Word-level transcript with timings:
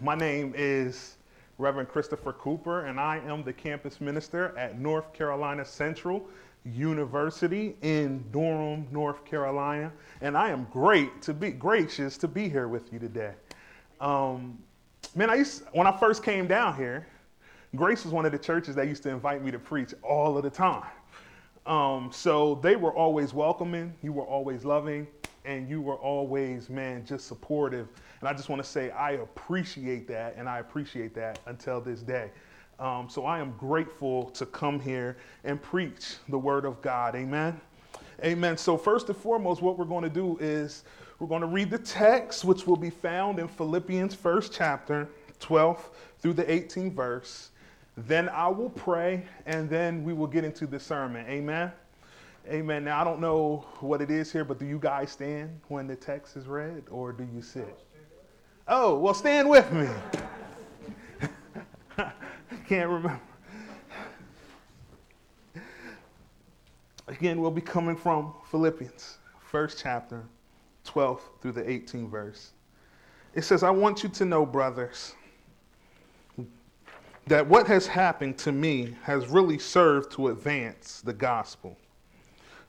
My 0.00 0.14
name 0.14 0.52
is 0.56 1.16
Reverend 1.58 1.88
Christopher 1.88 2.32
Cooper, 2.32 2.86
and 2.86 2.98
I 2.98 3.18
am 3.18 3.44
the 3.44 3.52
campus 3.52 4.00
minister 4.00 4.56
at 4.58 4.78
North 4.78 5.12
Carolina 5.12 5.64
Central 5.64 6.26
University 6.64 7.76
in 7.82 8.24
Durham, 8.32 8.88
North 8.90 9.24
Carolina. 9.24 9.92
And 10.22 10.36
I 10.36 10.50
am 10.50 10.66
great 10.72 11.22
to 11.22 11.32
be 11.32 11.50
gracious 11.50 12.16
to 12.18 12.28
be 12.28 12.48
here 12.48 12.66
with 12.66 12.92
you 12.92 12.98
today. 12.98 13.32
Um, 14.00 14.58
man, 15.14 15.30
I 15.30 15.36
used 15.36 15.62
when 15.72 15.86
I 15.86 15.96
first 15.96 16.24
came 16.24 16.48
down 16.48 16.76
here, 16.76 17.06
Grace 17.76 18.04
was 18.04 18.12
one 18.12 18.26
of 18.26 18.32
the 18.32 18.38
churches 18.38 18.74
that 18.74 18.88
used 18.88 19.04
to 19.04 19.10
invite 19.10 19.44
me 19.44 19.52
to 19.52 19.58
preach 19.58 19.94
all 20.02 20.36
of 20.36 20.42
the 20.42 20.50
time. 20.50 20.90
Um, 21.66 22.10
so 22.12 22.56
they 22.56 22.74
were 22.74 22.92
always 22.92 23.32
welcoming, 23.32 23.94
you 24.02 24.12
were 24.12 24.24
always 24.24 24.64
loving, 24.64 25.06
and 25.44 25.68
you 25.68 25.80
were 25.80 25.96
always, 25.96 26.68
man, 26.68 27.04
just 27.04 27.26
supportive. 27.26 27.88
And 28.20 28.28
I 28.28 28.32
just 28.32 28.48
want 28.48 28.62
to 28.62 28.68
say 28.68 28.90
I 28.90 29.12
appreciate 29.12 30.06
that, 30.08 30.34
and 30.36 30.48
I 30.48 30.58
appreciate 30.58 31.14
that 31.14 31.38
until 31.46 31.80
this 31.80 32.00
day. 32.00 32.30
Um, 32.78 33.08
so 33.10 33.26
I 33.26 33.38
am 33.38 33.52
grateful 33.58 34.30
to 34.30 34.46
come 34.46 34.80
here 34.80 35.16
and 35.44 35.60
preach 35.60 36.16
the 36.28 36.38
word 36.38 36.64
of 36.64 36.80
God. 36.80 37.14
Amen. 37.14 37.60
Amen. 38.24 38.56
So, 38.56 38.76
first 38.76 39.08
and 39.08 39.16
foremost, 39.16 39.62
what 39.62 39.78
we're 39.78 39.84
going 39.84 40.04
to 40.04 40.10
do 40.10 40.36
is 40.40 40.84
we're 41.18 41.26
going 41.26 41.42
to 41.42 41.46
read 41.46 41.70
the 41.70 41.78
text, 41.78 42.44
which 42.44 42.66
will 42.66 42.76
be 42.76 42.90
found 42.90 43.38
in 43.38 43.48
Philippians, 43.48 44.14
first 44.14 44.52
chapter, 44.52 45.08
12 45.40 45.90
through 46.18 46.34
the 46.34 46.44
18th 46.44 46.92
verse. 46.92 47.50
Then 47.96 48.28
I 48.28 48.48
will 48.48 48.70
pray, 48.70 49.24
and 49.46 49.68
then 49.68 50.04
we 50.04 50.12
will 50.12 50.26
get 50.26 50.44
into 50.44 50.66
the 50.66 50.80
sermon. 50.80 51.26
Amen. 51.28 51.72
Amen. 52.48 52.84
Now, 52.84 53.00
I 53.00 53.04
don't 53.04 53.20
know 53.20 53.66
what 53.80 54.00
it 54.00 54.10
is 54.10 54.32
here, 54.32 54.44
but 54.44 54.58
do 54.58 54.66
you 54.66 54.78
guys 54.78 55.10
stand 55.12 55.60
when 55.68 55.86
the 55.86 55.96
text 55.96 56.36
is 56.36 56.46
read, 56.46 56.84
or 56.90 57.12
do 57.12 57.28
you 57.34 57.42
sit? 57.42 57.78
Oh, 58.66 58.98
well, 58.98 59.14
stand 59.14 59.48
with 59.48 59.70
me. 59.72 59.88
Can't 62.68 62.88
remember. 62.88 63.20
Again, 67.08 67.40
we'll 67.40 67.50
be 67.50 67.60
coming 67.60 67.96
from 67.96 68.34
Philippians, 68.50 69.18
first 69.40 69.80
chapter, 69.82 70.24
12 70.84 71.20
through 71.42 71.52
the 71.52 71.62
18th 71.62 72.08
verse. 72.08 72.52
It 73.34 73.42
says, 73.42 73.62
I 73.62 73.70
want 73.70 74.02
you 74.02 74.08
to 74.10 74.24
know, 74.24 74.46
brothers, 74.46 75.14
that 77.26 77.46
what 77.46 77.66
has 77.66 77.86
happened 77.86 78.38
to 78.38 78.52
me 78.52 78.96
has 79.02 79.28
really 79.28 79.58
served 79.58 80.12
to 80.12 80.28
advance 80.28 81.00
the 81.00 81.12
gospel. 81.12 81.76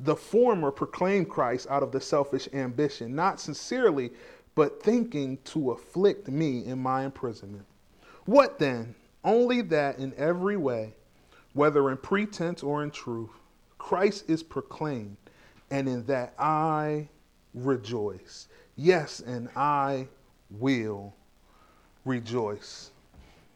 The 0.00 0.16
former 0.16 0.70
proclaim 0.70 1.24
Christ 1.24 1.66
out 1.70 1.82
of 1.82 1.92
the 1.92 2.00
selfish 2.00 2.48
ambition, 2.52 3.14
not 3.14 3.40
sincerely, 3.40 4.10
but 4.54 4.82
thinking 4.82 5.38
to 5.44 5.72
afflict 5.72 6.28
me 6.28 6.64
in 6.66 6.78
my 6.78 7.04
imprisonment. 7.04 7.66
What 8.24 8.58
then? 8.58 8.94
Only 9.24 9.62
that 9.62 9.98
in 9.98 10.12
every 10.16 10.56
way, 10.56 10.94
whether 11.52 11.90
in 11.90 11.96
pretense 11.96 12.62
or 12.62 12.82
in 12.82 12.90
truth, 12.90 13.30
Christ 13.78 14.24
is 14.28 14.42
proclaimed, 14.42 15.16
and 15.70 15.88
in 15.88 16.04
that 16.06 16.34
I 16.38 17.08
rejoice. 17.54 18.48
Yes, 18.76 19.20
and 19.20 19.48
I 19.56 20.08
will 20.50 21.14
rejoice. 22.04 22.90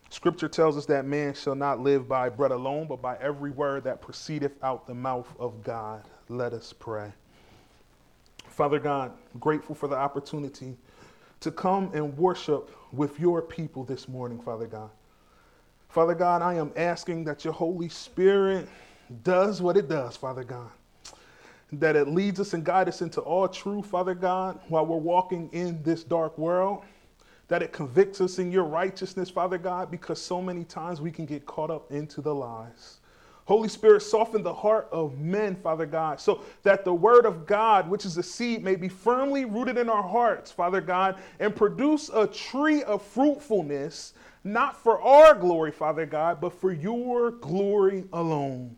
Scripture 0.09 0.49
tells 0.49 0.77
us 0.77 0.87
that 0.87 1.05
man 1.05 1.35
shall 1.35 1.55
not 1.55 1.81
live 1.81 2.09
by 2.09 2.29
bread 2.29 2.51
alone, 2.51 2.87
but 2.89 3.01
by 3.01 3.17
every 3.19 3.51
word 3.51 3.85
that 3.85 4.01
proceedeth 4.01 4.53
out 4.63 4.87
the 4.87 4.95
mouth 4.95 5.33
of 5.39 5.63
God. 5.63 6.03
Let 6.31 6.53
us 6.53 6.73
pray. 6.73 7.13
Father 8.51 8.79
God, 8.79 9.11
grateful 9.41 9.75
for 9.75 9.89
the 9.89 9.97
opportunity 9.97 10.77
to 11.41 11.51
come 11.51 11.91
and 11.93 12.17
worship 12.17 12.71
with 12.93 13.19
your 13.19 13.43
people 13.43 13.83
this 13.83 14.09
morning, 14.09 14.41
Father 14.41 14.69
God. 14.69 14.91
Father 15.89 16.15
God, 16.15 16.41
I 16.41 16.55
am 16.55 16.71
asking 16.77 17.25
that 17.25 17.45
your 17.45 17.53
Holy 17.53 17.89
Spirit 17.89 18.69
does 19.25 19.61
what 19.61 19.77
it 19.77 19.89
does, 19.89 20.17
Father 20.17 20.45
God. 20.45 20.71
That 21.73 21.97
it 21.97 22.07
leads 22.07 22.39
us 22.39 22.55
and 22.55 22.65
guides 22.65 22.91
us 22.91 23.03
into 23.03 23.21
all 23.23 23.49
truth, 23.49 23.87
Father 23.87 24.15
God, 24.15 24.61
while 24.69 24.87
we're 24.87 24.99
walking 24.99 25.49
in 25.53 25.83
this 25.83 26.05
dark 26.05 26.39
world 26.39 26.85
that 27.49 27.65
it 27.65 27.73
convicts 27.73 28.21
us 28.21 28.39
in 28.39 28.53
your 28.53 28.63
righteousness, 28.63 29.29
Father 29.29 29.59
God, 29.59 29.91
because 29.91 30.23
so 30.23 30.41
many 30.41 30.63
times 30.63 31.01
we 31.01 31.11
can 31.11 31.27
get 31.27 31.45
caught 31.47 31.69
up 31.69 31.91
into 31.91 32.21
the 32.21 32.33
lies. 32.33 33.00
Holy 33.51 33.69
Spirit, 33.69 34.01
soften 34.01 34.45
the 34.45 34.55
heart 34.55 34.89
of 34.93 35.19
men, 35.19 35.57
Father 35.57 35.85
God, 35.85 36.21
so 36.21 36.43
that 36.63 36.85
the 36.85 36.95
word 36.95 37.27
of 37.27 37.47
God, 37.47 37.91
which 37.91 38.05
is 38.05 38.17
a 38.17 38.23
seed, 38.23 38.63
may 38.63 38.77
be 38.77 38.89
firmly 38.89 39.45
rooted 39.45 39.77
in 39.77 39.89
our 39.89 40.05
hearts, 40.05 40.53
Father 40.53 40.81
God, 40.81 41.19
and 41.41 41.57
produce 41.57 42.11
a 42.11 42.29
tree 42.29 42.85
of 42.85 43.03
fruitfulness, 43.03 44.15
not 44.45 44.77
for 44.77 45.03
our 45.03 45.35
glory, 45.35 45.73
Father 45.73 46.07
God, 46.07 46.41
but 46.41 46.53
for 46.53 46.73
your 46.73 47.33
glory 47.33 48.05
alone 48.13 48.77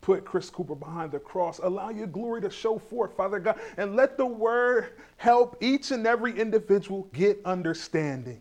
put 0.00 0.24
Chris 0.24 0.48
Cooper 0.48 0.74
behind 0.74 1.12
the 1.12 1.18
cross. 1.18 1.60
Allow 1.62 1.90
your 1.90 2.06
glory 2.06 2.40
to 2.40 2.50
show 2.50 2.78
forth, 2.78 3.14
Father 3.14 3.38
God, 3.38 3.58
and 3.76 3.96
let 3.96 4.16
the 4.16 4.24
word 4.24 4.92
help 5.18 5.58
each 5.60 5.90
and 5.90 6.06
every 6.06 6.38
individual 6.38 7.06
get 7.12 7.38
understanding. 7.44 8.40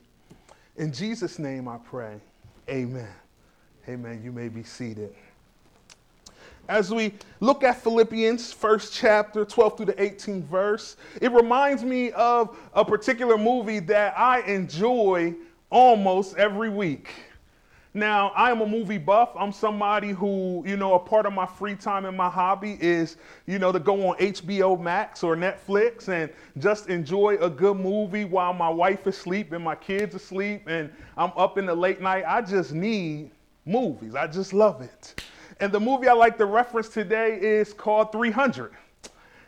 In 0.78 0.94
Jesus' 0.94 1.38
name 1.38 1.68
I 1.68 1.78
pray. 1.78 2.20
Amen. 2.70 3.14
Amen. 3.90 4.22
You 4.24 4.32
may 4.32 4.48
be 4.48 4.64
seated. 4.64 5.14
As 6.69 6.94
we 6.94 7.13
look 7.41 7.63
at 7.63 7.84
Philippians, 7.84 8.53
first 8.53 8.94
chapter, 8.94 9.44
12 9.44 9.78
through 9.78 9.85
the 9.88 9.94
18th 9.94 10.46
verse, 10.46 10.96
it 11.22 11.31
reminds 11.31 11.84
me 11.84 12.12
of 12.12 12.57
a 12.74 12.85
particular 12.85 13.38
movie 13.38 13.79
that 13.79 14.18
I 14.18 14.41
enjoy 14.41 15.35
almost 15.69 16.38
every 16.38 16.69
week. 16.69 17.09
Now, 17.94 18.29
I 18.29 18.50
am 18.50 18.62
a 18.62 18.66
movie 18.66 18.97
buff. 18.97 19.31
I'm 19.38 19.52
somebody 19.52 20.12
who, 20.12 20.63
you 20.66 20.78
know, 20.78 20.96
a 20.96 21.00
part 21.00 21.25
of 21.25 21.34
my 21.34 21.46
free 21.46 21.75
time 21.75 22.06
and 22.06 22.16
my 22.18 22.29
hobby 22.29 22.78
is, 22.79 23.18
you 23.46 23.59
know, 23.59 23.72
to 23.72 23.79
go 23.79 24.07
on 24.07 24.18
HBO 24.18 24.79
Max 24.79 25.22
or 25.22 25.35
Netflix 25.35 26.07
and 26.07 26.31
just 26.57 26.88
enjoy 26.90 27.38
a 27.40 27.50
good 27.50 27.78
movie 27.78 28.25
while 28.25 28.53
my 28.53 28.69
wife 28.69 29.06
is 29.06 29.18
asleep 29.18 29.52
and 29.52 29.63
my 29.63 29.75
kids 29.75 30.16
asleep 30.16 30.63
and 30.68 30.91
I'm 31.18 31.34
up 31.35 31.59
in 31.59 31.68
the 31.68 31.75
late 31.75 32.02
night. 32.02 32.23
I 32.25 32.41
just 32.41 32.72
need 32.72 33.29
movies. 33.66 34.16
I 34.16 34.25
just 34.25 34.53
love 34.53 34.81
it. 34.81 35.22
And 35.63 35.72
the 35.72 35.79
movie 35.79 36.09
I 36.09 36.13
like 36.13 36.38
to 36.40 36.46
reference 36.46 36.90
today 36.90 37.40
is 37.40 37.72
called 37.72 38.12
300. 38.12 38.74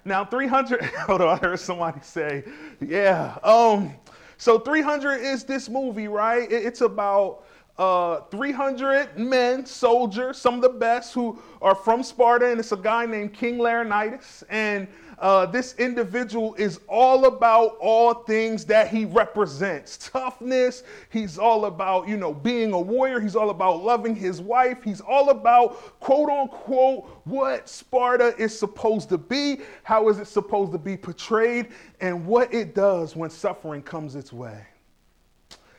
Now, 0.06 0.24
300, 0.24 0.82
hold 1.00 1.20
on, 1.20 1.28
I 1.28 1.36
heard 1.36 1.60
somebody 1.60 2.00
say, 2.04 2.46
yeah. 2.80 3.38
Um, 3.44 3.94
so 4.38 4.58
300 4.58 5.16
is 5.18 5.44
this 5.44 5.68
movie, 5.68 6.08
right? 6.08 6.50
It's 6.50 6.80
about 6.80 7.44
uh, 7.78 8.22
300 8.32 9.20
men, 9.20 9.66
soldiers, 9.66 10.38
some 10.38 10.56
of 10.56 10.62
the 10.62 10.70
best 10.70 11.14
who 11.14 11.38
are 11.62 11.76
from 11.76 12.02
Sparta, 12.02 12.50
and 12.50 12.62
it's 12.62 12.72
a 12.72 12.78
guy 12.78 13.06
named 13.06 13.34
King 13.34 13.58
Leonidas. 13.58 14.42
And 14.50 14.88
uh, 15.20 15.46
this 15.46 15.76
individual 15.76 16.56
is 16.56 16.80
all 16.88 17.26
about 17.26 17.78
all 17.80 18.14
things 18.14 18.66
that 18.66 18.90
he 18.90 19.06
represents 19.06 19.98
toughness. 19.98 20.84
He's 21.10 21.38
all 21.38 21.66
about, 21.66 22.08
you 22.08 22.18
know, 22.18 22.34
being 22.34 22.74
a 22.74 22.80
warrior. 22.80 23.20
He's 23.20 23.36
all 23.36 23.50
about 23.50 23.84
loving 23.84 24.16
his 24.16 24.42
wife. 24.42 24.84
He's 24.84 25.02
all 25.02 25.30
about, 25.30 26.00
quote 26.00 26.30
unquote, 26.30 27.06
what 27.24 27.70
Sparta 27.70 28.36
is 28.38 28.58
supposed 28.58 29.10
to 29.10 29.18
be, 29.18 29.62
how 29.84 30.10
is 30.10 30.20
it 30.20 30.28
supposed 30.28 30.72
to 30.74 30.78
be 30.78 30.98
portrayed, 30.98 31.70
and 32.02 32.26
what 32.26 32.54
it 32.54 32.76
does 32.76 33.16
when 33.16 33.30
suffering 33.30 33.82
comes 33.82 34.16
its 34.16 34.34
way. 34.34 34.66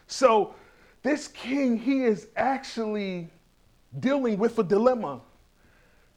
So, 0.07 0.55
this 1.03 1.29
king, 1.29 1.79
he 1.79 2.03
is 2.03 2.29
actually 2.37 3.29
dealing 4.01 4.39
with 4.39 4.59
a 4.59 4.65
dilemma. 4.65 5.21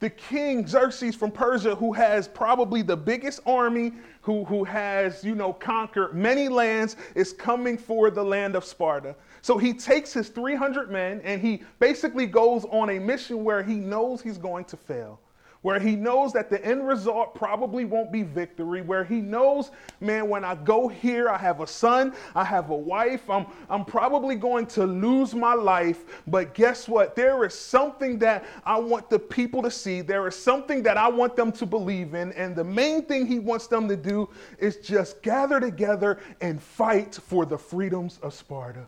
The 0.00 0.10
king 0.10 0.66
Xerxes 0.66 1.14
from 1.14 1.30
Persia, 1.30 1.74
who 1.74 1.92
has 1.92 2.26
probably 2.26 2.80
the 2.80 2.96
biggest 2.96 3.40
army, 3.44 3.92
who, 4.22 4.44
who 4.46 4.64
has, 4.64 5.22
you 5.22 5.34
know, 5.34 5.52
conquered 5.52 6.14
many 6.14 6.48
lands, 6.48 6.96
is 7.14 7.34
coming 7.34 7.76
for 7.76 8.10
the 8.10 8.24
land 8.24 8.56
of 8.56 8.64
Sparta. 8.64 9.14
So 9.42 9.58
he 9.58 9.74
takes 9.74 10.12
his 10.14 10.30
300 10.30 10.90
men 10.90 11.20
and 11.22 11.40
he 11.40 11.62
basically 11.78 12.26
goes 12.26 12.64
on 12.64 12.90
a 12.90 12.98
mission 12.98 13.44
where 13.44 13.62
he 13.62 13.74
knows 13.74 14.22
he's 14.22 14.38
going 14.38 14.64
to 14.66 14.76
fail. 14.78 15.20
Where 15.62 15.78
he 15.78 15.94
knows 15.94 16.32
that 16.32 16.48
the 16.48 16.64
end 16.64 16.86
result 16.86 17.34
probably 17.34 17.84
won't 17.84 18.10
be 18.10 18.22
victory, 18.22 18.80
where 18.80 19.04
he 19.04 19.20
knows, 19.20 19.70
man, 20.00 20.28
when 20.28 20.42
I 20.42 20.54
go 20.54 20.88
here, 20.88 21.28
I 21.28 21.36
have 21.36 21.60
a 21.60 21.66
son, 21.66 22.14
I 22.34 22.44
have 22.44 22.70
a 22.70 22.76
wife, 22.76 23.28
I'm, 23.28 23.46
I'm 23.68 23.84
probably 23.84 24.36
going 24.36 24.66
to 24.68 24.86
lose 24.86 25.34
my 25.34 25.52
life. 25.52 26.22
But 26.26 26.54
guess 26.54 26.88
what? 26.88 27.14
There 27.14 27.44
is 27.44 27.52
something 27.52 28.18
that 28.20 28.46
I 28.64 28.78
want 28.78 29.10
the 29.10 29.18
people 29.18 29.62
to 29.62 29.70
see, 29.70 30.00
there 30.00 30.26
is 30.26 30.34
something 30.34 30.82
that 30.84 30.96
I 30.96 31.08
want 31.08 31.36
them 31.36 31.52
to 31.52 31.66
believe 31.66 32.14
in. 32.14 32.32
And 32.32 32.56
the 32.56 32.64
main 32.64 33.04
thing 33.04 33.26
he 33.26 33.38
wants 33.38 33.66
them 33.66 33.86
to 33.88 33.96
do 33.96 34.30
is 34.58 34.78
just 34.78 35.20
gather 35.20 35.60
together 35.60 36.20
and 36.40 36.62
fight 36.62 37.14
for 37.14 37.44
the 37.44 37.58
freedoms 37.58 38.18
of 38.22 38.32
Sparta. 38.32 38.86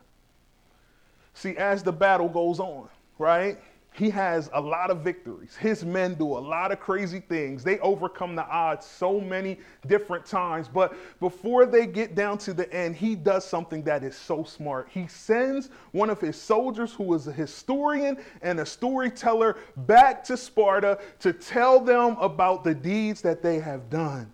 See, 1.35 1.57
as 1.57 1.83
the 1.83 1.93
battle 1.93 2.29
goes 2.29 2.61
on, 2.61 2.89
right? 3.19 3.59
He 3.93 4.09
has 4.11 4.49
a 4.55 4.61
lot 4.61 4.91
of 4.91 5.01
victories. 5.01 5.55
His 5.57 5.85
men 5.85 6.15
do 6.15 6.27
a 6.27 6.41
lot 6.41 6.73
of 6.73 6.81
crazy 6.81 7.21
things. 7.21 7.63
They 7.63 7.79
overcome 7.81 8.35
the 8.35 8.47
odds 8.47 8.87
so 8.87 9.21
many 9.21 9.59
different 9.87 10.25
times. 10.25 10.69
But 10.69 10.95
before 11.21 11.67
they 11.67 11.87
get 11.87 12.15
down 12.15 12.39
to 12.39 12.55
the 12.55 12.73
end, 12.73 12.97
he 12.97 13.15
does 13.15 13.45
something 13.45 13.83
that 13.83 14.03
is 14.03 14.17
so 14.17 14.45
smart. 14.45 14.89
He 14.91 15.07
sends 15.09 15.69
one 15.93 16.09
of 16.09 16.21
his 16.21 16.41
soldiers, 16.41 16.95
who 16.95 17.13
is 17.15 17.27
a 17.27 17.33
historian 17.33 18.17
and 18.41 18.61
a 18.61 18.67
storyteller, 18.67 19.57
back 19.77 20.25
to 20.25 20.37
Sparta 20.37 20.99
to 21.21 21.33
tell 21.33 21.79
them 21.79 22.17
about 22.19 22.65
the 22.65 22.75
deeds 22.75 23.21
that 23.23 23.43
they 23.43 23.61
have 23.61 23.91
done 23.91 24.33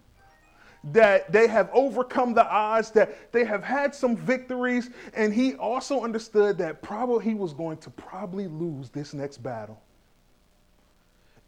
that 0.85 1.31
they 1.33 1.47
have 1.47 1.69
overcome 1.73 2.35
the 2.35 2.47
odds, 2.49 2.91
that 2.93 3.33
they 3.33 3.45
have 3.45 3.65
had 3.65 3.95
some 3.95 4.17
victories, 4.17 4.91
and 5.15 5.33
he 5.33 5.55
also 5.55 6.03
understood 6.03 6.59
that 6.59 6.83
probably 6.83 7.25
he 7.25 7.35
was 7.35 7.53
going 7.53 7.79
to 7.79 7.91
probably 7.91 8.47
lose 8.47 8.91
this 8.91 9.15
next 9.15 9.39
battle. 9.39 9.83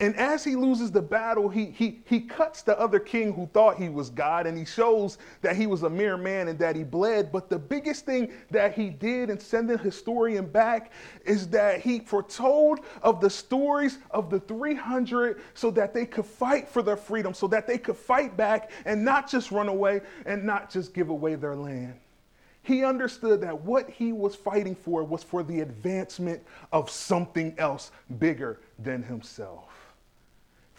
And 0.01 0.17
as 0.17 0.43
he 0.43 0.57
loses 0.57 0.91
the 0.91 1.03
battle, 1.03 1.51
he, 1.51 1.67
he, 1.67 2.01
he 2.07 2.21
cuts 2.21 2.63
the 2.63 2.79
other 2.81 2.99
king 2.99 3.35
who 3.35 3.47
thought 3.53 3.77
he 3.77 3.91
was 3.91 4.09
God 4.09 4.47
and 4.47 4.57
he 4.57 4.65
shows 4.65 5.19
that 5.43 5.57
he 5.57 5.67
was 5.67 5.83
a 5.83 5.91
mere 5.91 6.17
man 6.17 6.49
and 6.49 6.59
that 6.59 6.75
he 6.75 6.85
bled. 6.85 7.31
But 7.31 7.51
the 7.51 7.59
biggest 7.59 8.07
thing 8.07 8.33
that 8.51 8.73
he 8.73 8.89
did 8.89 9.29
in 9.29 9.39
sending 9.39 9.77
historian 9.77 10.47
back 10.47 10.93
is 11.27 11.49
that 11.49 11.83
he 11.83 11.99
foretold 12.01 12.81
of 13.03 13.21
the 13.21 13.29
stories 13.29 13.99
of 14.11 14.31
the 14.31 14.41
300 14.41 15.43
so 15.53 15.71
that 15.73 15.93
they 15.93 16.07
could 16.07 16.25
fight 16.25 16.67
for 16.67 16.81
their 16.81 16.97
freedom, 16.97 17.35
so 17.35 17.47
that 17.49 17.67
they 17.67 17.77
could 17.77 17.97
fight 17.97 18.35
back 18.39 18.71
and 18.87 19.05
not 19.05 19.29
just 19.31 19.51
run 19.51 19.69
away 19.69 20.01
and 20.25 20.45
not 20.45 20.71
just 20.71 20.95
give 20.95 21.11
away 21.11 21.35
their 21.35 21.57
land. 21.57 21.95
He 22.63 22.85
understood 22.85 23.43
that 23.43 23.63
what 23.63 23.91
he 23.91 24.13
was 24.13 24.35
fighting 24.35 24.75
for 24.75 25.05
was 25.05 25.23
for 25.23 25.43
the 25.43 25.61
advancement 25.61 26.43
of 26.73 26.89
something 26.89 27.55
else 27.59 27.91
bigger 28.19 28.61
than 28.79 29.03
himself. 29.03 29.70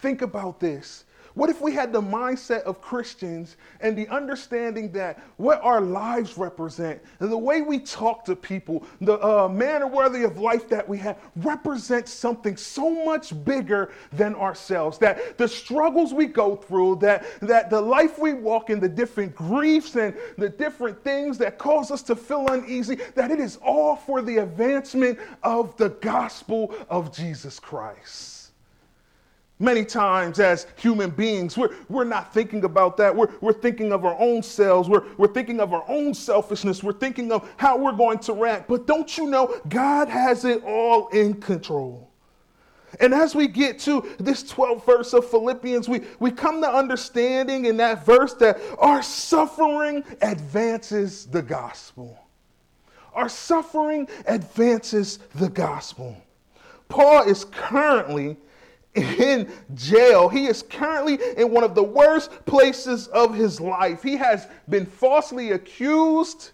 Think 0.01 0.21
about 0.21 0.59
this. 0.59 1.06
What 1.33 1.50
if 1.50 1.62
we 1.62 1.74
had 1.74 1.94
the 1.94 2.01
mindset 2.01 2.63
of 2.63 2.81
Christians 2.81 3.56
and 3.80 3.98
the 3.98 4.07
understanding 4.09 4.92
that 4.92 5.24
what 5.38 5.62
our 5.62 5.80
lives 5.80 6.38
represent 6.38 7.01
and 7.19 7.31
the 7.31 7.38
way 7.38 7.62
we 7.62 7.80
talk 7.80 8.25
to 8.25 8.36
people, 8.36 8.86
the 9.00 9.24
uh, 9.25 9.48
manner 9.48 9.88
worthy 9.88 10.24
of 10.24 10.38
life 10.38 10.68
that 10.69 10.88
we 10.88 10.98
have, 10.98 11.18
represents 11.38 12.12
something 12.12 12.57
so 12.57 13.06
much 13.06 13.33
bigger 13.45 13.94
than 14.12 14.36
ourselves? 14.36 14.98
That 14.98 15.38
the 15.38 15.48
struggles 15.48 16.13
we 16.13 16.25
go 16.25 16.57
through, 16.57 16.98
that, 16.98 17.25
that 17.42 17.69
the 17.69 17.81
life 17.81 18.19
we 18.19 18.33
walk 18.33 18.69
in, 18.69 18.81
the 18.81 18.89
different 18.89 19.33
griefs 19.33 19.95
and 19.95 20.13
the 20.38 20.50
different 20.50 21.01
things 21.01 21.38
that 21.38 21.57
cause 21.57 21.92
us 21.92 22.01
to 22.03 22.15
feel 22.15 22.48
uneasy, 22.48 22.95
that 23.15 23.31
it 23.31 23.39
is 23.39 23.57
all 23.57 23.95
for 23.95 24.21
the 24.21 24.38
advancement 24.38 25.18
of 25.44 25.77
the 25.77 25.89
gospel 25.89 26.75
of 26.89 27.15
Jesus 27.15 27.57
Christ. 27.57 28.41
Many 29.62 29.86
times, 29.86 30.40
as 30.40 30.66
human 30.75 31.12
beings, 31.12 31.56
we're, 31.56 31.69
we're 31.88 32.04
not 32.04 32.34
thinking 32.34 32.63
about 32.63 32.98
that. 32.98 33.16
We're, 33.16 33.30
we're 33.42 33.54
thinking 33.54 33.92
of 33.92 34.06
our 34.06 34.19
own 34.19 34.42
selves. 34.42 34.90
We're, 34.90 35.04
we're 35.18 35.31
thinking 35.31 35.60
of 35.60 35.72
our 35.72 35.86
own 35.88 36.16
selfishness. 36.16 36.81
We're 36.81 36.94
thinking 36.94 37.31
of 37.31 37.48
how 37.58 37.78
we're 37.78 37.92
going 37.92 38.18
to 38.19 38.34
react. 38.34 38.68
But 38.68 38.88
don't 38.88 39.16
you 39.19 39.28
know, 39.28 39.56
God 39.69 40.10
has 40.10 40.46
it 40.46 40.63
all 40.63 41.10
in 41.10 41.40
control. 41.40 42.10
And 43.00 43.13
as 43.13 43.36
we 43.36 43.48
get 43.48 43.78
to 43.81 44.04
this 44.19 44.52
12th 44.52 44.84
verse 44.84 45.13
of 45.13 45.30
Philippians, 45.30 45.88
we, 45.88 46.02
we 46.19 46.31
come 46.31 46.60
to 46.62 46.68
understanding 46.68 47.66
in 47.66 47.78
that 47.78 48.04
verse 48.04 48.34
that 48.36 48.60
our 48.80 49.04
suffering 49.04 50.04
advances 50.24 51.28
the 51.28 51.44
gospel. 51.44 52.18
Our 53.13 53.30
suffering 53.30 54.08
advances 54.25 55.19
the 55.36 55.50
gospel. 55.50 56.18
Paul 56.90 57.30
is 57.30 57.46
currently 57.46 58.38
in 58.96 59.52
jail. 59.74 60.30
He 60.30 60.48
is 60.48 60.64
currently 60.64 61.20
in 61.38 61.52
one 61.52 61.64
of 61.64 61.76
the 61.76 61.84
worst 61.84 62.46
places 62.46 63.08
of 63.08 63.34
his 63.34 63.62
life. 63.62 64.04
He 64.04 64.18
has 64.18 64.48
been 64.70 64.86
falsely 64.86 65.52
accused. 65.52 66.52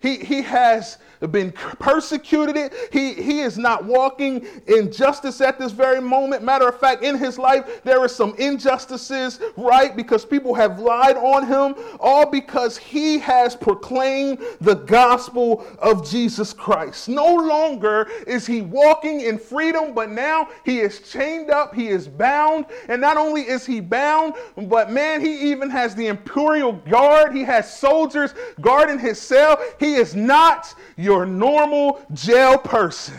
He, 0.00 0.18
he 0.18 0.42
has 0.42 0.98
been 1.30 1.52
persecuted. 1.52 2.72
He, 2.92 3.14
he 3.14 3.40
is 3.40 3.56
not 3.56 3.84
walking 3.84 4.46
in 4.66 4.92
justice 4.92 5.40
at 5.40 5.58
this 5.58 5.72
very 5.72 6.00
moment. 6.00 6.42
Matter 6.42 6.68
of 6.68 6.78
fact, 6.78 7.02
in 7.02 7.16
his 7.16 7.38
life, 7.38 7.82
there 7.82 7.98
are 8.00 8.08
some 8.08 8.34
injustices, 8.36 9.40
right? 9.56 9.96
Because 9.96 10.26
people 10.26 10.52
have 10.54 10.78
lied 10.78 11.16
on 11.16 11.46
him, 11.46 11.74
all 11.98 12.26
because 12.26 12.76
he 12.76 13.18
has 13.18 13.56
proclaimed 13.56 14.38
the 14.60 14.74
gospel 14.74 15.66
of 15.78 16.08
Jesus 16.08 16.52
Christ. 16.52 17.08
No 17.08 17.34
longer 17.34 18.08
is 18.26 18.46
he 18.46 18.60
walking 18.60 19.22
in 19.22 19.38
freedom, 19.38 19.94
but 19.94 20.10
now 20.10 20.48
he 20.64 20.80
is 20.80 21.00
chained 21.00 21.50
up, 21.50 21.74
he 21.74 21.88
is 21.88 22.06
bound. 22.06 22.66
And 22.88 23.00
not 23.00 23.16
only 23.16 23.42
is 23.42 23.64
he 23.64 23.80
bound, 23.80 24.34
but 24.56 24.90
man, 24.90 25.22
he 25.22 25.50
even 25.50 25.70
has 25.70 25.94
the 25.94 26.08
imperial 26.08 26.72
guard, 26.72 27.34
he 27.34 27.42
has 27.44 27.78
soldiers 27.78 28.34
guarding 28.60 28.98
his 28.98 29.18
cell. 29.18 29.58
He 29.80 29.85
is 29.94 30.14
not 30.14 30.74
your 30.96 31.26
normal 31.26 32.04
jail 32.12 32.58
person. 32.58 33.16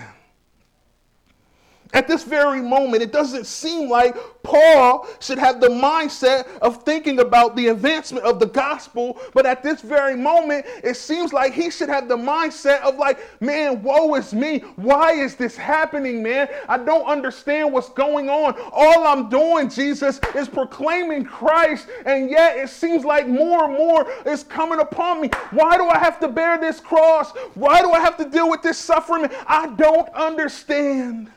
At 1.94 2.07
this 2.07 2.24
very 2.24 2.62
moment, 2.62 3.01
it 3.01 3.12
doesn't 3.12 3.45
seem 3.45 3.89
like 3.89 4.16
Paul 4.44 5.07
should 5.19 5.38
have 5.38 5.62
the 5.62 5.68
mindset 5.68 6.48
of 6.60 6.84
thinking 6.84 7.19
about 7.19 7.56
the 7.56 7.68
advancement 7.68 8.25
of 8.25 8.39
the 8.39 8.45
gospel, 8.45 9.19
but 9.34 9.45
at 9.45 9.63
this 9.63 9.81
very 9.81 10.16
moment, 10.16 10.66
it 10.84 10.95
seems 10.95 11.34
like 11.34 11.54
he 11.54 11.69
should 11.69 11.89
have 11.89 12.07
the 12.07 12.18
mindset 12.18 12.81
of, 12.81 12.98
like, 12.98 13.19
man, 13.42 13.81
woe 13.84 14.16
is 14.16 14.34
me. 14.34 14.60
Why 14.75 15.13
is 15.13 15.36
this 15.36 15.56
happening, 15.56 16.22
man? 16.22 16.50
I 16.68 16.78
don't 16.78 17.06
understand 17.06 17.72
what's 17.72 17.90
going 17.90 18.30
on. 18.30 18.56
All 18.72 19.06
I'm 19.06 19.30
doing, 19.30 19.69
Jesus, 19.69 20.19
is 20.36 20.48
proclaiming 20.48 21.25
Christ, 21.25 21.88
and 22.06 22.30
yet 22.30 22.57
it 22.57 22.69
seems 22.69 23.06
like 23.06 23.28
more 23.28 23.66
and 23.66 23.74
more 23.74 24.07
is 24.25 24.44
coming 24.44 24.80
upon 24.80 25.22
me. 25.22 25.30
Why 25.51 25.78
do 25.78 25.86
I 25.86 25.98
have 25.98 26.19
to 26.19 26.28
bear 26.28 26.57
this 26.57 26.80
cross? 26.80 27.31
Why 27.56 27.81
do 27.81 27.92
I 27.92 28.00
have 28.00 28.18
to 28.18 28.30
deal 28.30 28.50
with 28.50 28.62
this 28.62 28.78
suffering? 28.78 29.30
I 29.48 29.68
don't 29.75 30.10
understand. 30.10 31.31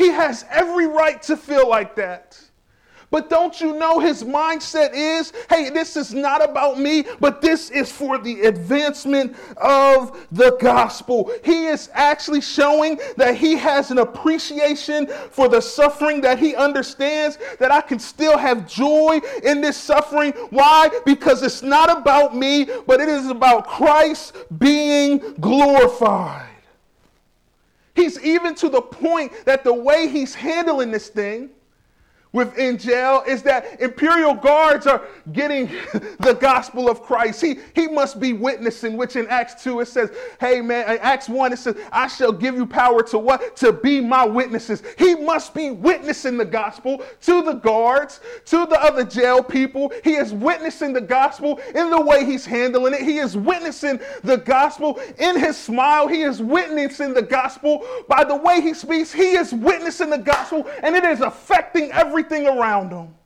He 0.00 0.08
has 0.08 0.46
every 0.48 0.86
right 0.86 1.20
to 1.24 1.36
feel 1.36 1.68
like 1.68 1.94
that. 1.96 2.40
But 3.10 3.28
don't 3.28 3.60
you 3.60 3.74
know 3.74 3.98
his 3.98 4.24
mindset 4.24 4.94
is 4.94 5.34
hey, 5.50 5.68
this 5.68 5.94
is 5.94 6.14
not 6.14 6.42
about 6.42 6.78
me, 6.78 7.04
but 7.18 7.42
this 7.42 7.68
is 7.68 7.92
for 7.92 8.16
the 8.16 8.42
advancement 8.42 9.36
of 9.58 10.26
the 10.32 10.56
gospel. 10.58 11.30
He 11.44 11.66
is 11.66 11.90
actually 11.92 12.40
showing 12.40 12.98
that 13.18 13.36
he 13.36 13.56
has 13.56 13.90
an 13.90 13.98
appreciation 13.98 15.06
for 15.06 15.48
the 15.48 15.60
suffering, 15.60 16.22
that 16.22 16.38
he 16.38 16.54
understands 16.54 17.36
that 17.58 17.70
I 17.70 17.82
can 17.82 17.98
still 17.98 18.38
have 18.38 18.66
joy 18.66 19.20
in 19.42 19.60
this 19.60 19.76
suffering. 19.76 20.32
Why? 20.48 20.88
Because 21.04 21.42
it's 21.42 21.60
not 21.60 21.90
about 21.94 22.34
me, 22.34 22.68
but 22.86 23.00
it 23.00 23.08
is 23.10 23.28
about 23.28 23.66
Christ 23.66 24.34
being 24.56 25.18
glorified. 25.40 26.49
He's 28.00 28.18
even 28.24 28.54
to 28.56 28.68
the 28.70 28.80
point 28.80 29.32
that 29.44 29.62
the 29.62 29.74
way 29.74 30.08
he's 30.08 30.34
handling 30.34 30.90
this 30.90 31.08
thing 31.08 31.50
within 32.32 32.78
jail 32.78 33.22
is 33.26 33.42
that 33.42 33.80
imperial 33.80 34.34
guards 34.34 34.86
are 34.86 35.02
getting 35.32 35.66
the 36.20 36.36
gospel 36.40 36.88
of 36.88 37.02
Christ. 37.02 37.40
He, 37.40 37.58
he 37.74 37.88
must 37.88 38.20
be 38.20 38.32
witnessing, 38.32 38.96
which 38.96 39.16
in 39.16 39.26
Acts 39.28 39.62
2 39.62 39.80
it 39.80 39.88
says, 39.88 40.10
hey 40.38 40.60
man, 40.60 40.90
in 40.90 40.98
Acts 40.98 41.28
1 41.28 41.52
it 41.52 41.58
says, 41.58 41.76
I 41.92 42.06
shall 42.06 42.32
give 42.32 42.54
you 42.54 42.66
power 42.66 43.02
to 43.04 43.18
what? 43.18 43.56
To 43.56 43.72
be 43.72 44.00
my 44.00 44.24
witnesses. 44.24 44.82
He 44.98 45.14
must 45.14 45.54
be 45.54 45.70
witnessing 45.70 46.36
the 46.36 46.44
gospel 46.44 47.02
to 47.22 47.42
the 47.42 47.54
guards, 47.54 48.20
to 48.46 48.66
the 48.66 48.80
other 48.80 49.04
jail 49.04 49.42
people. 49.42 49.92
He 50.04 50.14
is 50.14 50.32
witnessing 50.32 50.92
the 50.92 51.00
gospel 51.00 51.60
in 51.74 51.90
the 51.90 52.00
way 52.00 52.24
he's 52.24 52.46
handling 52.46 52.94
it. 52.94 53.02
He 53.02 53.18
is 53.18 53.36
witnessing 53.36 54.00
the 54.22 54.36
gospel 54.36 55.00
in 55.18 55.38
his 55.38 55.56
smile. 55.56 56.06
He 56.06 56.22
is 56.22 56.40
witnessing 56.40 57.14
the 57.14 57.22
gospel 57.22 57.84
by 58.08 58.24
the 58.24 58.36
way 58.36 58.60
he 58.60 58.74
speaks. 58.74 59.12
He 59.12 59.32
is 59.32 59.52
witnessing 59.52 60.10
the 60.10 60.18
gospel 60.18 60.68
and 60.82 60.94
it 60.94 61.04
is 61.04 61.20
affecting 61.20 61.90
every 61.92 62.19
everything 62.20 62.46
around 62.46 62.90
them. 62.90 63.19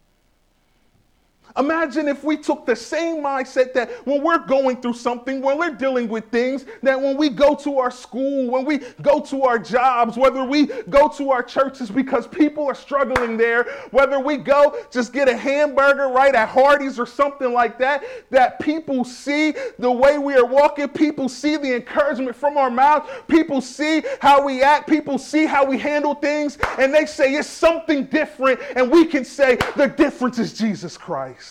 Imagine 1.57 2.09
if 2.09 2.25
we 2.25 2.37
took 2.37 2.67
the 2.67 2.75
same 2.75 3.23
mindset 3.23 3.73
that 3.75 3.89
when 4.07 4.25
we're 4.25 4.45
going 4.45 4.81
through 4.81 4.95
something, 4.95 5.41
when 5.41 5.57
we're 5.57 5.71
dealing 5.71 6.09
with 6.09 6.29
things, 6.31 6.65
that 6.83 7.01
when 7.01 7.17
we 7.17 7.29
go 7.29 7.55
to 7.55 7.79
our 7.79 7.93
school, 7.93 8.51
when 8.51 8.65
we 8.65 8.79
go 9.03 9.21
to 9.21 9.45
our 9.45 9.57
jobs, 9.57 10.17
whether 10.17 10.43
we 10.43 10.67
go 10.91 11.09
to 11.11 11.31
our 11.31 11.45
churches 11.45 11.93
because 11.93 12.27
people 12.27 12.67
are 12.67 12.75
struggling 12.75 13.37
there, 13.37 13.65
whether 13.93 14.19
we 14.19 14.37
go 14.37 14.77
just 14.91 15.13
get 15.13 15.29
a 15.29 15.37
hamburger 15.37 16.09
right 16.09 16.35
at 16.35 16.49
Hardee's 16.49 16.99
or 16.99 17.07
something 17.07 17.53
like 17.53 17.79
that, 17.79 18.03
that 18.31 18.59
people 18.59 19.05
see 19.05 19.55
the 19.79 19.91
way 19.91 20.19
we 20.19 20.35
are 20.35 20.47
walking, 20.47 20.89
people 20.89 21.29
see 21.29 21.57
the 21.57 21.77
encouragement 21.77 22.35
from 22.35 22.59
our 22.59 22.71
mouth, 22.71 23.09
people 23.29 23.61
see 23.61 24.03
how 24.21 24.45
we 24.45 24.61
act, 24.65 24.89
people 24.89 25.19
see 25.19 25.47
how 25.47 25.65
we 25.65 25.79
handle 25.79 26.17
things, 26.17 26.59
and 26.79 26.93
they 26.93 27.07
say 27.07 27.35
it's 27.35 27.47
something 27.47 28.07
different, 28.07 28.59
and 28.75 28.91
we 28.91 29.05
can 29.05 29.25
say 29.25 29.57
the 29.77 29.87
difference 29.87 30.41
is 30.41 30.53
Jesus 30.53 30.99
Christ. 30.99 31.44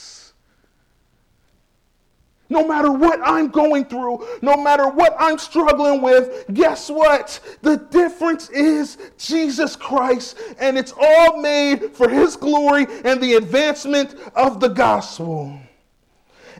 No 2.54 2.68
matter 2.68 2.92
what 2.92 3.20
I'm 3.24 3.48
going 3.48 3.86
through, 3.86 4.28
no 4.44 4.56
matter 4.56 4.88
what 4.88 5.16
I'm 5.18 5.40
struggling 5.40 6.04
with, 6.04 6.46
guess 6.54 6.88
what? 6.88 7.40
The 7.64 7.78
difference 7.78 8.52
is 8.52 9.00
Jesus 9.18 9.76
Christ, 9.76 10.38
and 10.60 10.78
it's 10.78 10.94
all 10.96 11.42
made 11.42 11.96
for 11.96 12.08
His 12.08 12.36
glory 12.36 12.86
and 13.04 13.20
the 13.20 13.34
advancement 13.34 14.14
of 14.36 14.60
the 14.60 14.68
gospel. 14.68 15.58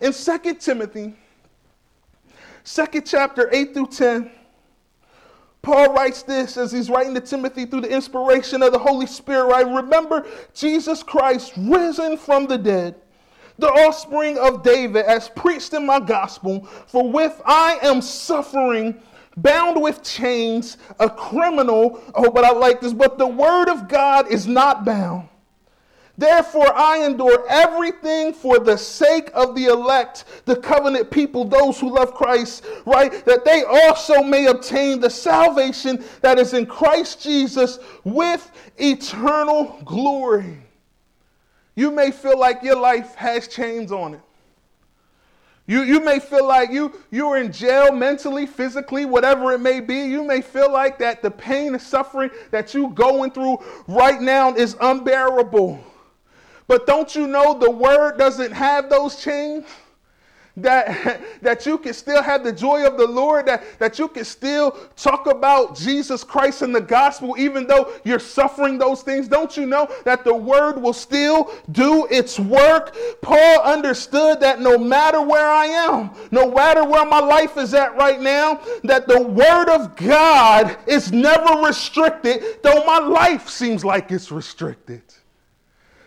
In 0.02 0.14
2 0.14 0.56
Timothy, 0.56 1.14
second 2.64 3.06
chapter, 3.06 3.48
8 3.54 3.76
through 3.76 3.88
10, 3.88 4.32
Paul 5.62 5.94
writes 5.94 6.24
this 6.24 6.58
as 6.58 6.72
he's 6.72 6.90
writing 6.90 7.14
to 7.14 7.22
Timothy 7.22 7.68
through 7.68 7.82
the 7.82 7.94
inspiration 7.94 8.64
of 8.64 8.72
the 8.72 8.80
Holy 8.80 9.06
Spirit, 9.06 9.46
right? 9.46 9.66
Remember 9.66 10.26
Jesus 10.56 11.04
Christ 11.04 11.54
risen 11.56 12.18
from 12.18 12.48
the 12.48 12.58
dead 12.58 12.96
the 13.58 13.68
offspring 13.68 14.38
of 14.38 14.64
David, 14.64 15.06
as 15.06 15.30
preached 15.30 15.74
in 15.74 15.86
my 15.86 16.00
gospel, 16.00 16.66
for 16.88 17.10
with 17.10 17.42
I 17.46 17.80
am 17.82 18.02
suffering, 18.02 19.02
bound 19.38 19.82
with 19.82 20.04
chains, 20.04 20.78
a 21.00 21.10
criminal. 21.10 22.02
Oh, 22.16 22.32
but 22.32 22.44
I 22.44 22.52
like 22.52 22.82
this, 22.82 22.94
but 22.94 23.18
the 23.18 23.28
word 23.28 23.70
of 23.70 23.88
God 23.88 24.32
is 24.32 24.48
not 24.48 24.86
bound. 24.86 25.30
Therefore, 26.16 26.72
I 26.78 27.04
endure 27.06 27.44
everything 27.50 28.34
for 28.34 28.60
the 28.60 28.78
sake 28.78 29.32
of 29.34 29.56
the 29.56 29.66
elect, 29.66 30.26
the 30.46 30.56
covenant 30.56 31.10
people, 31.10 31.44
those 31.44 31.80
who 31.80 31.96
love 31.96 32.14
Christ, 32.14 32.66
right? 32.86 33.26
That 33.26 33.44
they 33.46 33.64
also 33.64 34.22
may 34.22 34.46
obtain 34.46 35.00
the 35.00 35.10
salvation 35.10 36.04
that 36.22 36.38
is 36.38 36.54
in 36.54 36.68
Christ 36.68 37.24
Jesus 37.24 37.80
with 38.04 38.52
eternal 38.78 39.82
glory. 39.86 40.63
You 41.76 41.92
may 41.92 42.12
feel 42.12 42.40
like 42.40 42.62
your 42.64 42.80
life 42.80 43.16
has 43.16 43.48
chains 43.48 43.92
on 43.92 44.16
it. 44.16 44.22
You, 45.66 45.84
you 45.84 46.02
may 46.02 46.20
feel 46.20 46.46
like 46.46 46.72
you, 46.72 47.00
you're 47.10 47.38
in 47.38 47.52
jail 47.52 47.92
mentally, 47.94 48.46
physically, 48.46 49.06
whatever 49.06 49.54
it 49.54 49.60
may 49.60 49.80
be. 49.80 50.04
You 50.04 50.24
may 50.24 50.42
feel 50.42 50.72
like 50.72 51.00
that 51.00 51.22
the 51.22 51.32
pain 51.32 51.74
and 51.74 51.82
suffering 51.82 52.32
that 52.52 52.74
you're 52.74 52.90
going 52.90 53.32
through 53.32 53.60
right 53.88 54.22
now 54.22 54.54
is 54.54 54.76
unbearable. 54.82 55.82
But 56.68 56.86
don't 56.86 57.16
you 57.16 57.28
know 57.28 57.58
the 57.58 57.72
word 57.72 58.18
doesn't 58.18 58.52
have 58.52 58.90
those 58.90 59.24
chains? 59.24 59.66
That, 60.58 61.22
that 61.42 61.66
you 61.66 61.78
can 61.78 61.94
still 61.94 62.22
have 62.22 62.44
the 62.44 62.52
joy 62.52 62.86
of 62.86 62.98
the 62.98 63.08
Lord, 63.08 63.46
that, 63.48 63.64
that 63.80 64.00
you 64.00 64.08
can 64.08 64.26
still 64.26 64.72
talk 64.96 65.28
about 65.28 65.76
Jesus 65.76 66.24
Christ 66.24 66.62
and 66.62 66.74
the 66.74 66.82
gospel, 66.82 67.36
even 67.38 67.68
though 67.68 67.94
you're 68.04 68.20
suffering 68.20 68.78
those 68.78 69.02
things. 69.02 69.28
Don't 69.28 69.56
you 69.58 69.66
know 69.66 69.88
that 70.06 70.24
the 70.24 70.34
word 70.34 70.82
will 70.82 70.94
still 70.94 71.52
do 71.72 72.08
its 72.10 72.40
work? 72.40 72.96
Paul 73.22 73.62
understood 73.62 74.40
that 74.42 74.60
no 74.60 74.78
matter 74.78 75.22
where 75.22 75.48
I 75.48 75.66
am, 75.66 76.12
no 76.32 76.52
matter 76.52 76.84
where 76.84 77.06
my 77.06 77.20
life 77.20 77.58
is 77.58 77.74
at 77.74 77.96
right 77.96 78.22
now, 78.22 78.62
that 78.84 79.08
the 79.08 79.22
word 79.22 79.70
of 79.70 79.96
God 79.96 80.78
is 80.88 81.12
never 81.12 81.62
restricted, 81.66 82.62
though 82.62 82.86
my 82.86 83.00
life 83.00 83.50
seems 83.50 83.84
like 83.84 84.12
it's 84.12 84.32
restricted 84.32 85.02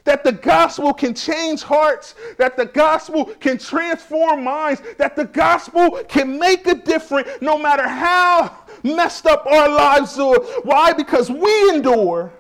that 0.07 0.25
the 0.25 0.33
gospel 0.33 0.95
can 0.95 1.15
change 1.15 1.63
hearts, 1.63 2.15
that 2.39 2.57
the 2.57 2.65
gospel 2.65 3.27
can 3.27 3.59
transform 3.59 4.45
minds, 4.45 4.81
that 4.97 5.15
the 5.15 5.25
gospel 5.25 5.91
can 6.09 6.39
make 6.39 6.67
a 6.67 6.75
difference 6.75 7.29
no 7.41 7.59
matter 7.59 7.87
how 7.87 8.57
messed 8.83 9.27
up 9.27 9.45
our 9.47 9.69
lives 9.69 10.19
are. 10.19 10.41
Why? 10.63 10.93
Because 10.93 11.31
we 11.31 11.71
endure 11.71 12.33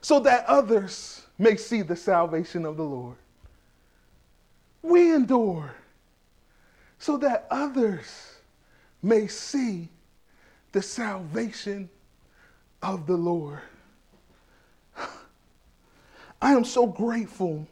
so 0.00 0.20
that 0.20 0.46
others 0.46 1.22
may 1.38 1.56
see 1.56 1.82
the 1.82 1.96
salvation 1.96 2.64
of 2.64 2.76
the 2.76 2.84
Lord. 2.84 3.16
We 4.82 5.12
endure 5.12 5.74
so 6.98 7.16
that 7.16 7.46
others 7.50 8.36
may 9.02 9.26
see 9.26 9.88
the 10.72 10.82
salvation 10.82 11.88
of 12.82 13.06
the 13.06 13.16
Lord. 13.16 13.60
I 16.42 16.52
am 16.52 16.64
so 16.64 16.86
grateful 16.86 17.66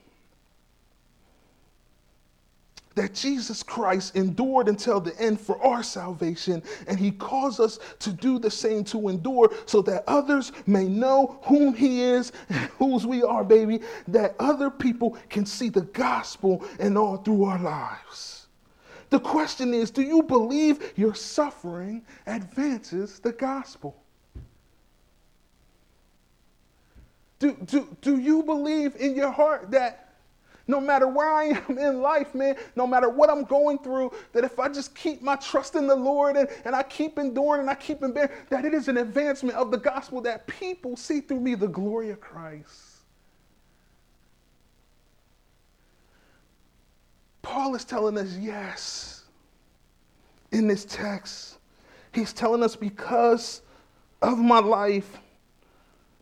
that 2.99 3.15
Jesus 3.15 3.63
Christ 3.63 4.17
endured 4.17 4.69
until 4.69 5.01
the 5.01 5.19
end 5.21 5.41
for 5.41 5.63
our 5.65 5.85
salvation, 5.85 6.63
and 6.89 6.99
he 6.99 7.13
calls 7.13 7.61
us 7.61 7.79
to 8.01 8.11
do 8.11 8.41
the 8.41 8.51
same 8.51 8.83
to 8.85 9.09
endure 9.09 9.53
so 9.67 9.81
that 9.83 10.03
others 10.09 10.51
may 10.67 10.89
know 10.89 11.39
whom 11.45 11.75
he 11.75 12.03
is 12.03 12.33
and 12.49 12.59
whose 12.79 13.07
we 13.07 13.23
are, 13.23 13.45
baby, 13.45 13.81
that 14.09 14.35
other 14.41 14.69
people 14.69 15.17
can 15.29 15.47
see 15.47 15.69
the 15.69 15.83
gospel 15.83 16.65
and 16.81 16.99
all 16.99 17.19
through 17.19 17.45
our 17.45 17.61
lives. 17.61 18.49
The 19.11 19.21
question 19.21 19.73
is 19.73 19.91
do 19.91 20.03
you 20.03 20.23
believe 20.25 20.93
your 20.97 21.15
suffering 21.15 22.05
advances 22.27 23.21
the 23.21 23.33
gospel? 23.33 23.97
Do, 27.39 27.57
do, 27.65 27.97
do 28.01 28.19
you 28.19 28.43
believe 28.43 28.97
in 28.97 29.15
your 29.15 29.31
heart 29.31 29.71
that 29.71 30.09
no 30.67 30.81
matter 30.81 31.09
where 31.09 31.33
I 31.33 31.45
am 31.69 31.79
in 31.79 32.03
life, 32.03 32.35
man, 32.35 32.57
no 32.77 32.87
matter 32.87 33.09
what 33.09 33.31
I'm 33.31 33.45
going 33.45 33.79
through, 33.79 34.13
that 34.33 34.45
if 34.45 34.59
I 34.59 34.69
just 34.69 34.95
keep 34.95 35.23
my 35.23 35.37
trust 35.37 35.75
in 35.77 35.87
the 35.87 35.97
Lord 35.97 36.37
and, 36.37 36.49
and 36.65 36.77
I 36.77 36.83
keep 36.83 37.19
enduring 37.19 37.63
and 37.63 37.71
I 37.71 37.75
keep 37.75 38.03
enduring, 38.03 38.29
that 38.51 38.65
it 38.65 38.75
is 38.75 38.89
an 38.89 38.99
advancement 38.99 39.57
of 39.57 39.71
the 39.71 39.79
gospel 39.79 40.21
that 40.23 40.47
people 40.47 40.97
see 40.97 41.21
through 41.21 41.41
me 41.41 41.55
the 41.55 41.69
glory 41.69 42.11
of 42.11 42.21
Christ. 42.21 42.99
Paul 47.41 47.75
is 47.75 47.85
telling 47.85 48.19
us 48.19 48.37
yes 48.37 49.25
in 50.53 50.69
this 50.69 50.85
text. 50.85 51.57
He's 52.13 52.35
telling 52.35 52.63
us 52.63 52.77
because 52.77 53.63
of 54.21 54.39
my 54.39 54.59
life, 54.59 55.19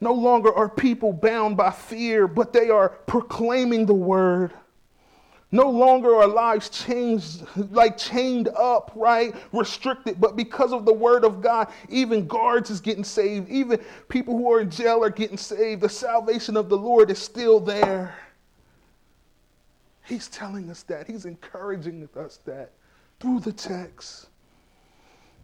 no 0.00 0.12
longer 0.12 0.52
are 0.52 0.68
people 0.68 1.12
bound 1.12 1.56
by 1.56 1.70
fear, 1.70 2.28
but 2.28 2.52
they 2.52 2.68
are 2.68 2.90
proclaiming 2.90 3.86
the 3.86 3.94
word. 3.94 4.52
No 5.52 5.70
longer 5.70 6.14
are 6.16 6.26
lives 6.26 6.68
changed, 6.68 7.46
like 7.70 7.96
chained 7.96 8.48
up, 8.48 8.92
right? 8.94 9.34
Restricted, 9.52 10.20
but 10.20 10.36
because 10.36 10.72
of 10.72 10.84
the 10.84 10.92
word 10.92 11.24
of 11.24 11.40
God, 11.40 11.68
even 11.88 12.26
guards 12.26 12.68
is 12.68 12.80
getting 12.80 13.04
saved. 13.04 13.48
Even 13.48 13.80
people 14.08 14.36
who 14.36 14.52
are 14.52 14.60
in 14.60 14.70
jail 14.70 15.02
are 15.02 15.10
getting 15.10 15.38
saved. 15.38 15.80
The 15.80 15.88
salvation 15.88 16.56
of 16.56 16.68
the 16.68 16.76
Lord 16.76 17.10
is 17.10 17.18
still 17.18 17.60
there. 17.60 18.16
He's 20.04 20.28
telling 20.28 20.68
us 20.68 20.82
that. 20.84 21.06
He's 21.06 21.24
encouraging 21.24 22.08
us 22.16 22.38
that 22.44 22.72
through 23.20 23.40
the 23.40 23.52
text. 23.52 24.28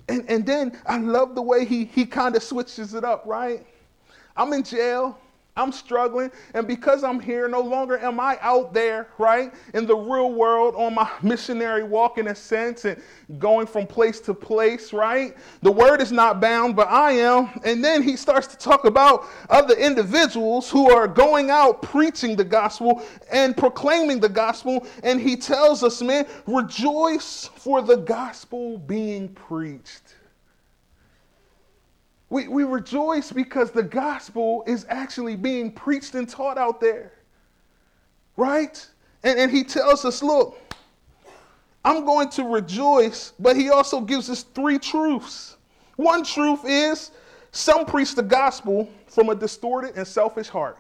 And, 0.09 0.29
and 0.29 0.45
then 0.45 0.79
I 0.85 0.99
love 0.99 1.35
the 1.35 1.43
way 1.43 1.65
he, 1.65 1.85
he 1.85 2.05
kind 2.07 2.37
of 2.37 2.43
switches 2.43 2.95
it 2.95 3.05
up, 3.05 3.25
right? 3.25 3.65
I'm 4.37 4.53
in 4.53 4.63
jail. 4.63 5.19
I'm 5.55 5.71
struggling, 5.71 6.31
and 6.55 6.67
because 6.67 7.05
I'm 7.05 7.21
here, 7.21 7.47
no 7.47 7.61
longer 7.61 7.99
am 7.99 8.19
I 8.19 8.39
out 8.41 8.73
there, 8.73 9.09
right, 9.19 9.53
in 9.75 9.85
the 9.85 9.95
real 9.95 10.33
world 10.33 10.75
on 10.77 10.95
my 10.95 11.11
missionary 11.23 11.83
walk 11.83 12.17
in 12.17 12.29
a 12.29 12.35
sense 12.35 12.87
and 12.87 13.03
going 13.39 13.67
from 13.67 13.87
place 13.87 14.19
to 14.21 14.33
place, 14.33 14.95
right? 14.95 15.37
The 15.61 15.71
word 15.71 16.01
is 16.01 16.11
not 16.11 16.41
bound, 16.41 16.75
but 16.75 16.89
I 16.89 17.13
am. 17.13 17.51
And 17.67 17.85
then 17.85 18.03
he 18.03 18.17
starts 18.17 18.47
to 18.47 18.57
talk 18.57 18.87
about 18.87 19.27
other 19.51 19.75
individuals 19.75 20.71
who 20.71 20.91
are 20.91 21.07
going 21.07 21.51
out 21.51 21.83
preaching 21.83 22.35
the 22.35 22.45
gospel 22.45 23.03
and 23.31 23.55
proclaiming 23.55 24.21
the 24.21 24.31
gospel. 24.31 24.87
And 25.03 25.21
he 25.21 25.37
tells 25.37 25.83
us, 25.83 26.01
man, 26.01 26.27
rejoice 26.47 27.51
for 27.57 27.83
the 27.83 27.97
gospel 27.97 28.79
being 28.79 29.29
preached. 29.29 30.15
We, 32.33 32.49
we 32.49 32.65
rejoice 32.65 33.31
because 33.31 33.73
the 33.73 33.83
gospel 33.83 34.65
is 34.67 34.87
actually 34.89 35.37
being 35.37 35.71
preached 35.71 36.15
and 36.15 36.27
taught 36.27 36.57
out 36.57 36.81
there. 36.81 37.13
Right? 38.39 38.89
And, 39.23 39.39
and 39.39 39.51
he 39.51 39.63
tells 39.63 40.07
us, 40.07 40.23
look, 40.23 40.59
I'm 41.85 42.07
going 42.07 42.31
to 42.31 42.45
rejoice, 42.45 43.35
but 43.39 43.55
he 43.55 43.69
also 43.69 44.01
gives 44.01 44.31
us 44.31 44.45
three 44.45 44.79
truths. 44.79 45.59
One 45.97 46.25
truth 46.25 46.61
is 46.65 47.11
some 47.51 47.85
preach 47.85 48.15
the 48.15 48.23
gospel 48.23 48.89
from 49.09 49.29
a 49.29 49.35
distorted 49.35 49.99
and 49.99 50.09
selfish 50.09 50.49
heart. 50.49 50.79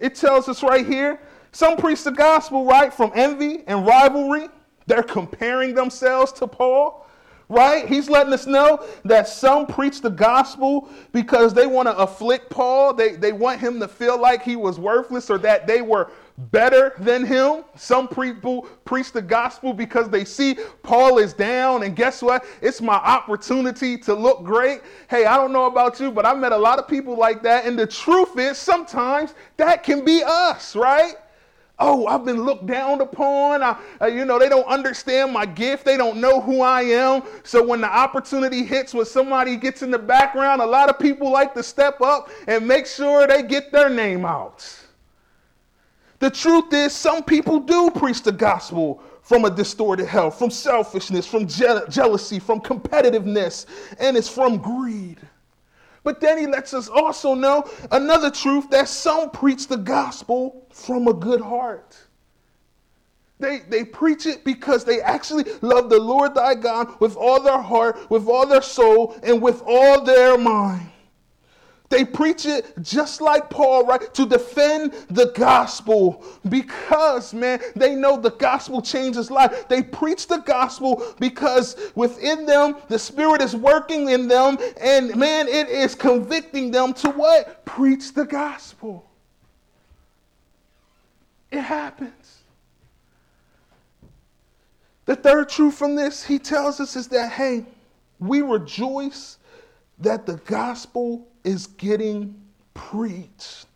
It 0.00 0.16
tells 0.16 0.50
us 0.50 0.62
right 0.62 0.86
here 0.86 1.18
Some 1.52 1.78
preach 1.78 2.04
the 2.04 2.12
gospel, 2.12 2.66
right, 2.66 2.92
from 2.92 3.10
envy 3.14 3.64
and 3.66 3.86
rivalry. 3.86 4.48
They're 4.86 5.02
comparing 5.02 5.74
themselves 5.74 6.30
to 6.32 6.46
Paul, 6.46 7.06
right? 7.50 7.86
He's 7.86 8.08
letting 8.08 8.32
us 8.32 8.46
know 8.46 8.86
that 9.04 9.28
some 9.28 9.66
preach 9.66 10.00
the 10.00 10.08
gospel 10.08 10.88
because 11.12 11.52
they 11.52 11.66
want 11.66 11.88
to 11.88 11.96
afflict 11.98 12.48
Paul. 12.48 12.94
They, 12.94 13.16
they 13.16 13.32
want 13.32 13.60
him 13.60 13.80
to 13.80 13.88
feel 13.88 14.18
like 14.18 14.42
he 14.42 14.54
was 14.54 14.78
worthless 14.78 15.28
or 15.28 15.36
that 15.38 15.66
they 15.66 15.82
were 15.82 16.10
better 16.52 16.94
than 17.00 17.26
him. 17.26 17.64
Some 17.74 18.06
people 18.06 18.62
preach 18.84 19.12
the 19.12 19.20
gospel 19.20 19.74
because 19.74 20.08
they 20.08 20.24
see 20.24 20.56
Paul 20.82 21.18
is 21.18 21.34
down, 21.34 21.82
and 21.82 21.94
guess 21.94 22.22
what? 22.22 22.44
It's 22.62 22.80
my 22.80 22.94
opportunity 22.94 23.98
to 23.98 24.14
look 24.14 24.44
great. 24.44 24.80
Hey, 25.10 25.26
I 25.26 25.36
don't 25.36 25.52
know 25.52 25.66
about 25.66 26.00
you, 26.00 26.10
but 26.12 26.24
I 26.24 26.32
met 26.34 26.52
a 26.52 26.56
lot 26.56 26.78
of 26.78 26.86
people 26.88 27.16
like 27.18 27.42
that, 27.42 27.66
and 27.66 27.78
the 27.78 27.86
truth 27.86 28.38
is 28.38 28.56
sometimes 28.58 29.34
that 29.56 29.82
can 29.82 30.04
be 30.04 30.22
us, 30.24 30.74
right? 30.76 31.16
Oh, 31.82 32.06
I've 32.06 32.26
been 32.26 32.42
looked 32.42 32.66
down 32.66 33.00
upon. 33.00 33.62
I, 33.62 33.76
uh, 34.02 34.06
you 34.06 34.26
know, 34.26 34.38
they 34.38 34.50
don't 34.50 34.66
understand 34.66 35.32
my 35.32 35.46
gift. 35.46 35.86
They 35.86 35.96
don't 35.96 36.18
know 36.18 36.40
who 36.40 36.60
I 36.60 36.82
am. 36.82 37.22
So 37.42 37.66
when 37.66 37.80
the 37.80 37.88
opportunity 37.88 38.64
hits, 38.64 38.92
when 38.92 39.06
somebody 39.06 39.56
gets 39.56 39.80
in 39.82 39.90
the 39.90 39.98
background, 39.98 40.60
a 40.60 40.66
lot 40.66 40.90
of 40.90 40.98
people 40.98 41.30
like 41.30 41.54
to 41.54 41.62
step 41.62 42.02
up 42.02 42.28
and 42.46 42.68
make 42.68 42.86
sure 42.86 43.26
they 43.26 43.42
get 43.42 43.72
their 43.72 43.88
name 43.88 44.26
out. 44.26 44.62
The 46.18 46.30
truth 46.30 46.70
is, 46.74 46.94
some 46.94 47.24
people 47.24 47.60
do 47.60 47.90
preach 47.90 48.22
the 48.22 48.32
gospel 48.32 49.02
from 49.22 49.46
a 49.46 49.50
distorted 49.50 50.06
hell, 50.06 50.30
from 50.30 50.50
selfishness, 50.50 51.26
from 51.26 51.46
je- 51.46 51.80
jealousy, 51.88 52.38
from 52.38 52.60
competitiveness, 52.60 53.64
and 53.98 54.18
it's 54.18 54.28
from 54.28 54.58
greed. 54.58 55.18
But 56.02 56.20
then 56.20 56.38
he 56.38 56.46
lets 56.46 56.72
us 56.72 56.88
also 56.88 57.34
know 57.34 57.68
another 57.90 58.30
truth 58.30 58.70
that 58.70 58.88
some 58.88 59.30
preach 59.30 59.68
the 59.68 59.76
gospel 59.76 60.66
from 60.72 61.08
a 61.08 61.12
good 61.12 61.40
heart. 61.40 61.96
They, 63.38 63.60
they 63.60 63.84
preach 63.84 64.26
it 64.26 64.44
because 64.44 64.84
they 64.84 65.00
actually 65.00 65.44
love 65.62 65.88
the 65.88 65.98
Lord 65.98 66.34
thy 66.34 66.54
God 66.54 67.00
with 67.00 67.16
all 67.16 67.42
their 67.42 67.60
heart, 67.60 68.10
with 68.10 68.28
all 68.28 68.46
their 68.46 68.62
soul, 68.62 69.16
and 69.22 69.40
with 69.40 69.62
all 69.66 70.02
their 70.02 70.36
mind. 70.36 70.90
They 71.90 72.04
preach 72.04 72.46
it 72.46 72.72
just 72.82 73.20
like 73.20 73.50
Paul, 73.50 73.84
right? 73.84 74.14
To 74.14 74.24
defend 74.24 74.92
the 75.10 75.32
gospel 75.34 76.24
because, 76.48 77.34
man, 77.34 77.60
they 77.74 77.96
know 77.96 78.16
the 78.16 78.30
gospel 78.30 78.80
changes 78.80 79.28
life. 79.28 79.68
They 79.68 79.82
preach 79.82 80.28
the 80.28 80.38
gospel 80.38 81.04
because 81.18 81.76
within 81.96 82.46
them, 82.46 82.76
the 82.88 82.98
Spirit 82.98 83.42
is 83.42 83.56
working 83.56 84.08
in 84.08 84.28
them, 84.28 84.56
and, 84.80 85.16
man, 85.16 85.48
it 85.48 85.68
is 85.68 85.96
convicting 85.96 86.70
them 86.70 86.94
to 86.94 87.10
what? 87.10 87.64
Preach 87.64 88.14
the 88.14 88.24
gospel. 88.24 89.04
It 91.50 91.62
happens. 91.62 92.38
The 95.06 95.16
third 95.16 95.48
truth 95.48 95.74
from 95.74 95.96
this, 95.96 96.22
he 96.22 96.38
tells 96.38 96.78
us, 96.78 96.94
is 96.94 97.08
that, 97.08 97.32
hey, 97.32 97.66
we 98.20 98.42
rejoice 98.42 99.38
that 99.98 100.24
the 100.24 100.36
gospel 100.36 101.26
is 101.44 101.66
getting 101.66 102.40
preached. 102.74 103.66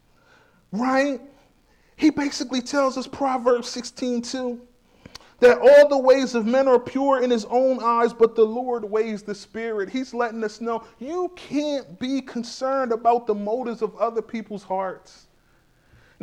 Right? 0.72 1.20
He 1.96 2.10
basically 2.10 2.60
tells 2.60 2.98
us 2.98 3.06
Proverbs 3.06 3.68
16 3.68 4.22
2 4.22 4.60
that 5.40 5.58
all 5.58 5.88
the 5.88 5.98
ways 5.98 6.34
of 6.34 6.46
men 6.46 6.68
are 6.68 6.78
pure 6.78 7.22
in 7.22 7.30
his 7.30 7.44
own 7.46 7.78
eyes, 7.82 8.12
but 8.12 8.34
the 8.34 8.44
Lord 8.44 8.84
weighs 8.84 9.22
the 9.22 9.34
spirit. 9.34 9.88
He's 9.90 10.14
letting 10.14 10.42
us 10.42 10.60
know 10.60 10.84
you 10.98 11.32
can't 11.36 11.98
be 11.98 12.20
concerned 12.20 12.92
about 12.92 13.26
the 13.26 13.34
motives 13.34 13.82
of 13.82 13.94
other 13.96 14.22
people's 14.22 14.62
hearts. 14.62 15.26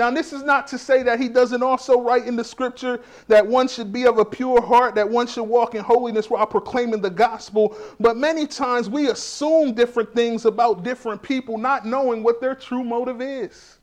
Now, 0.02 0.10
this 0.10 0.34
is 0.34 0.42
not 0.42 0.66
to 0.70 0.80
say 0.80 1.04
that 1.04 1.20
he 1.20 1.30
doesn't 1.30 1.62
also 1.62 2.02
write 2.02 2.26
in 2.26 2.36
the 2.36 2.44
scripture 2.44 3.02
that 3.28 3.46
one 3.46 3.68
should 3.68 3.94
be 3.94 4.08
of 4.08 4.18
a 4.18 4.26
pure 4.26 4.60
heart, 4.60 4.96
that 4.96 5.08
one 5.08 5.28
should 5.28 5.44
walk 5.44 5.76
in 5.76 5.84
holiness 5.84 6.28
while 6.28 6.48
proclaiming 6.48 7.02
the 7.02 7.10
gospel. 7.12 7.78
But 8.00 8.18
many 8.18 8.48
times 8.48 8.90
we 8.90 9.10
assume 9.10 9.76
different 9.76 10.12
things 10.16 10.46
about 10.46 10.82
different 10.82 11.22
people, 11.22 11.60
not 11.60 11.86
knowing 11.86 12.24
what 12.24 12.42
their 12.42 12.56
true 12.56 12.84
motive 12.84 13.22
is. 13.22 13.78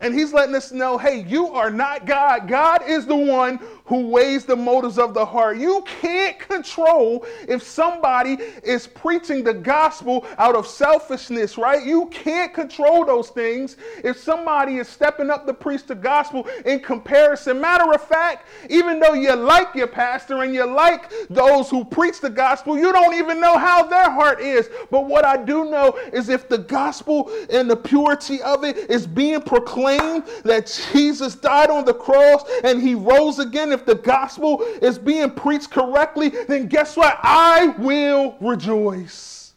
And 0.00 0.14
he's 0.14 0.32
letting 0.32 0.54
us 0.54 0.70
know 0.70 0.96
hey, 0.96 1.24
you 1.24 1.48
are 1.48 1.72
not 1.72 2.06
God. 2.06 2.46
God 2.46 2.82
is 2.86 3.04
the 3.04 3.16
one 3.16 3.58
who 3.92 4.08
weighs 4.08 4.46
the 4.46 4.56
motives 4.56 4.98
of 4.98 5.12
the 5.12 5.22
heart. 5.22 5.58
You 5.58 5.84
can't 5.86 6.38
control 6.38 7.26
if 7.46 7.62
somebody 7.62 8.38
is 8.64 8.86
preaching 8.86 9.44
the 9.44 9.52
gospel 9.52 10.26
out 10.38 10.56
of 10.56 10.66
selfishness, 10.66 11.58
right? 11.58 11.84
You 11.84 12.06
can't 12.06 12.54
control 12.54 13.04
those 13.04 13.28
things 13.28 13.76
if 14.02 14.16
somebody 14.16 14.78
is 14.78 14.88
stepping 14.88 15.28
up 15.28 15.44
to 15.44 15.52
preach 15.52 15.84
the 15.84 15.94
gospel 15.94 16.48
in 16.64 16.80
comparison. 16.80 17.60
Matter 17.60 17.92
of 17.92 18.02
fact, 18.02 18.48
even 18.70 18.98
though 18.98 19.12
you 19.12 19.34
like 19.34 19.74
your 19.74 19.88
pastor 19.88 20.42
and 20.42 20.54
you 20.54 20.64
like 20.64 21.12
those 21.28 21.68
who 21.68 21.84
preach 21.84 22.18
the 22.18 22.30
gospel, 22.30 22.78
you 22.78 22.92
don't 22.92 23.12
even 23.12 23.42
know 23.42 23.58
how 23.58 23.82
their 23.82 24.10
heart 24.10 24.40
is. 24.40 24.70
But 24.90 25.06
what 25.06 25.26
I 25.26 25.36
do 25.36 25.66
know 25.66 25.98
is 26.14 26.30
if 26.30 26.48
the 26.48 26.56
gospel 26.56 27.30
and 27.50 27.68
the 27.68 27.76
purity 27.76 28.40
of 28.40 28.64
it 28.64 28.90
is 28.90 29.06
being 29.06 29.42
proclaimed 29.42 30.24
that 30.44 30.80
Jesus 30.94 31.34
died 31.34 31.68
on 31.68 31.84
the 31.84 31.92
cross 31.92 32.42
and 32.64 32.80
he 32.80 32.94
rose 32.94 33.38
again, 33.38 33.70
if 33.70 33.81
the 33.86 33.94
gospel 33.94 34.62
is 34.80 34.98
being 34.98 35.30
preached 35.30 35.70
correctly, 35.70 36.28
then 36.28 36.66
guess 36.66 36.96
what? 36.96 37.18
I 37.22 37.68
will 37.78 38.36
rejoice. 38.40 39.54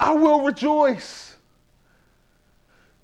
I 0.00 0.12
will 0.12 0.42
rejoice. 0.42 1.36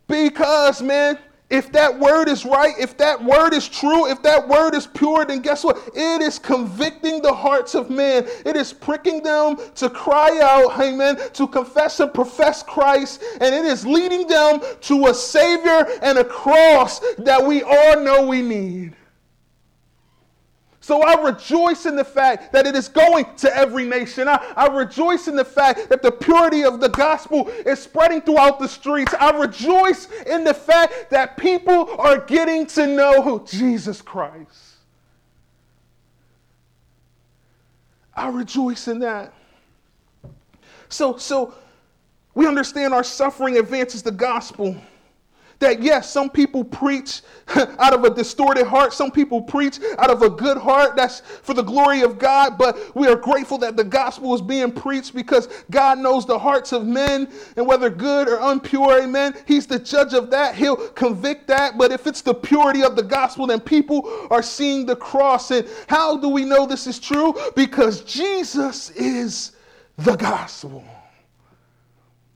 Because, 0.07 0.83
man, 0.83 1.19
if 1.51 1.71
that 1.73 1.99
word 1.99 2.29
is 2.29 2.45
right, 2.45 2.75
if 2.79 2.97
that 2.97 3.23
word 3.23 3.53
is 3.53 3.69
true, 3.69 4.09
if 4.09 4.23
that 4.23 4.49
word 4.49 4.75
is 4.75 4.87
pure, 4.87 5.25
then 5.25 5.41
guess 5.41 5.63
what? 5.63 5.77
It 5.95 6.23
is 6.23 6.39
convicting 6.39 7.21
the 7.21 7.33
hearts 7.33 7.75
of 7.75 7.91
men. 7.91 8.27
It 8.47 8.57
is 8.57 8.73
pricking 8.73 9.23
them 9.23 9.57
to 9.77 9.91
cry 9.91 10.41
out, 10.43 10.81
amen, 10.81 11.17
to 11.35 11.47
confess 11.47 12.01
and 12.01 12.13
profess 12.13 12.63
Christ. 12.63 13.23
And 13.41 13.55
it 13.55 13.65
is 13.67 13.87
leading 13.87 14.27
them 14.27 14.61
to 14.83 15.07
a 15.07 15.15
Savior 15.15 15.87
and 16.03 16.19
a 16.19 16.25
cross 16.25 17.01
that 17.19 17.45
we 17.45 17.63
all 17.63 18.01
know 18.01 18.27
we 18.27 18.41
need. 18.41 18.97
So 20.85 21.01
I 21.01 21.15
rejoice 21.23 21.87
in 21.87 21.97
the 21.97 22.05
fact 22.05 22.53
that 22.53 22.67
it 22.67 22.77
is 22.77 22.89
going 22.89 23.25
to 23.37 23.57
every 23.57 23.87
nation. 23.87 24.29
I, 24.29 24.53
I, 24.55 24.67
rejoice 24.67 25.29
in 25.29 25.35
the 25.35 25.45
fact 25.45 25.89
that 25.89 26.03
the 26.03 26.13
purity 26.13 26.63
of 26.63 26.79
the 26.79 26.91
gospel 26.91 27.49
is 27.49 27.79
spreading 27.79 28.21
throughout 28.21 28.59
the 28.59 28.69
streets. 28.69 29.15
I 29.19 29.31
rejoice 29.31 30.11
in 30.27 30.45
the 30.45 30.53
fact 30.53 31.09
that 31.09 31.39
people 31.39 31.89
are 31.99 32.19
getting 32.19 32.67
to 32.67 32.87
know 32.87 33.23
who 33.23 33.43
Jesus 33.47 34.03
Christ. 34.03 34.75
I 38.15 38.29
rejoice 38.29 38.87
in 38.87 38.99
that. 38.99 39.33
So, 40.91 41.17
so 41.17 41.55
we 42.35 42.47
understand 42.47 42.93
our 42.93 43.05
suffering 43.05 43.57
advances 43.57 44.03
the 44.03 44.13
gospel 44.13 44.77
that 45.59 45.83
yes, 45.83 46.11
some 46.11 46.31
people 46.31 46.65
preach 46.65 47.23
out 47.57 47.93
of 47.93 48.05
a 48.05 48.11
distorted 48.11 48.67
heart, 48.67 48.93
some 48.93 49.11
people 49.11 49.43
preach 49.43 49.79
out 49.99 50.11
of 50.11 50.23
a 50.23 50.31
good 50.31 50.59
heart. 50.59 50.97
That's 50.97 51.21
for 51.21 51.55
the 51.55 51.63
glory 51.63 52.03
of 52.03 52.19
God. 52.19 52.59
But 52.59 52.95
we 52.95 53.07
are 53.07 53.17
grateful 53.17 53.59
that 53.59 53.77
the 53.77 53.85
gospel 53.85 54.35
is 54.35 54.43
being 54.43 54.73
preached 54.73 55.15
because 55.15 55.49
God 55.71 55.99
knows 55.99 56.27
the 56.27 56.39
hearts 56.39 56.73
of 56.73 56.87
men 56.87 57.29
and 57.57 57.67
whether 57.67 57.91
good 57.91 58.29
or 58.29 58.51
impure, 58.51 59.03
amen. 59.03 59.35
He's 59.47 59.67
the 59.67 59.79
judge 59.79 60.15
of 60.15 60.31
that. 60.31 60.55
He'll 60.55 60.77
convict 60.77 61.47
that. 61.49 61.79
But 61.79 61.93
if 61.93 62.07
it's 62.07 62.23
the 62.23 62.35
purity 62.35 62.83
of 62.83 62.97
the 62.97 63.03
gospel, 63.03 63.47
then 63.47 63.61
people 63.61 64.29
are 64.31 64.43
seeing 64.43 64.87
the 64.87 64.97
cross. 64.97 65.51
And 65.51 65.69
how 65.89 66.17
do 66.17 66.29
we 66.29 66.45
know 66.45 66.67
this 66.67 66.87
is 66.87 66.99
true? 66.99 67.35
Because 67.55 68.03
Jesus 68.03 68.91
is 68.91 69.53
the 69.97 70.17
gospel. 70.17 70.85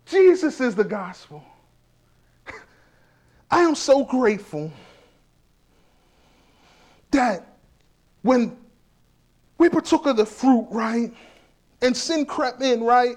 Jesus 0.07 0.61
is 0.61 0.75
the 0.75 0.85
gospel. 0.85 1.45
I 3.51 3.61
am 3.61 3.75
so 3.75 4.05
grateful 4.05 4.71
that 7.11 7.47
when 8.23 8.57
we 9.57 9.69
partook 9.69 10.07
of 10.07 10.17
the 10.17 10.27
fruit, 10.27 10.67
right, 10.71 11.13
and 11.81 11.97
sin 11.97 12.27
crept 12.27 12.63
in, 12.63 12.83
right, 12.83 13.17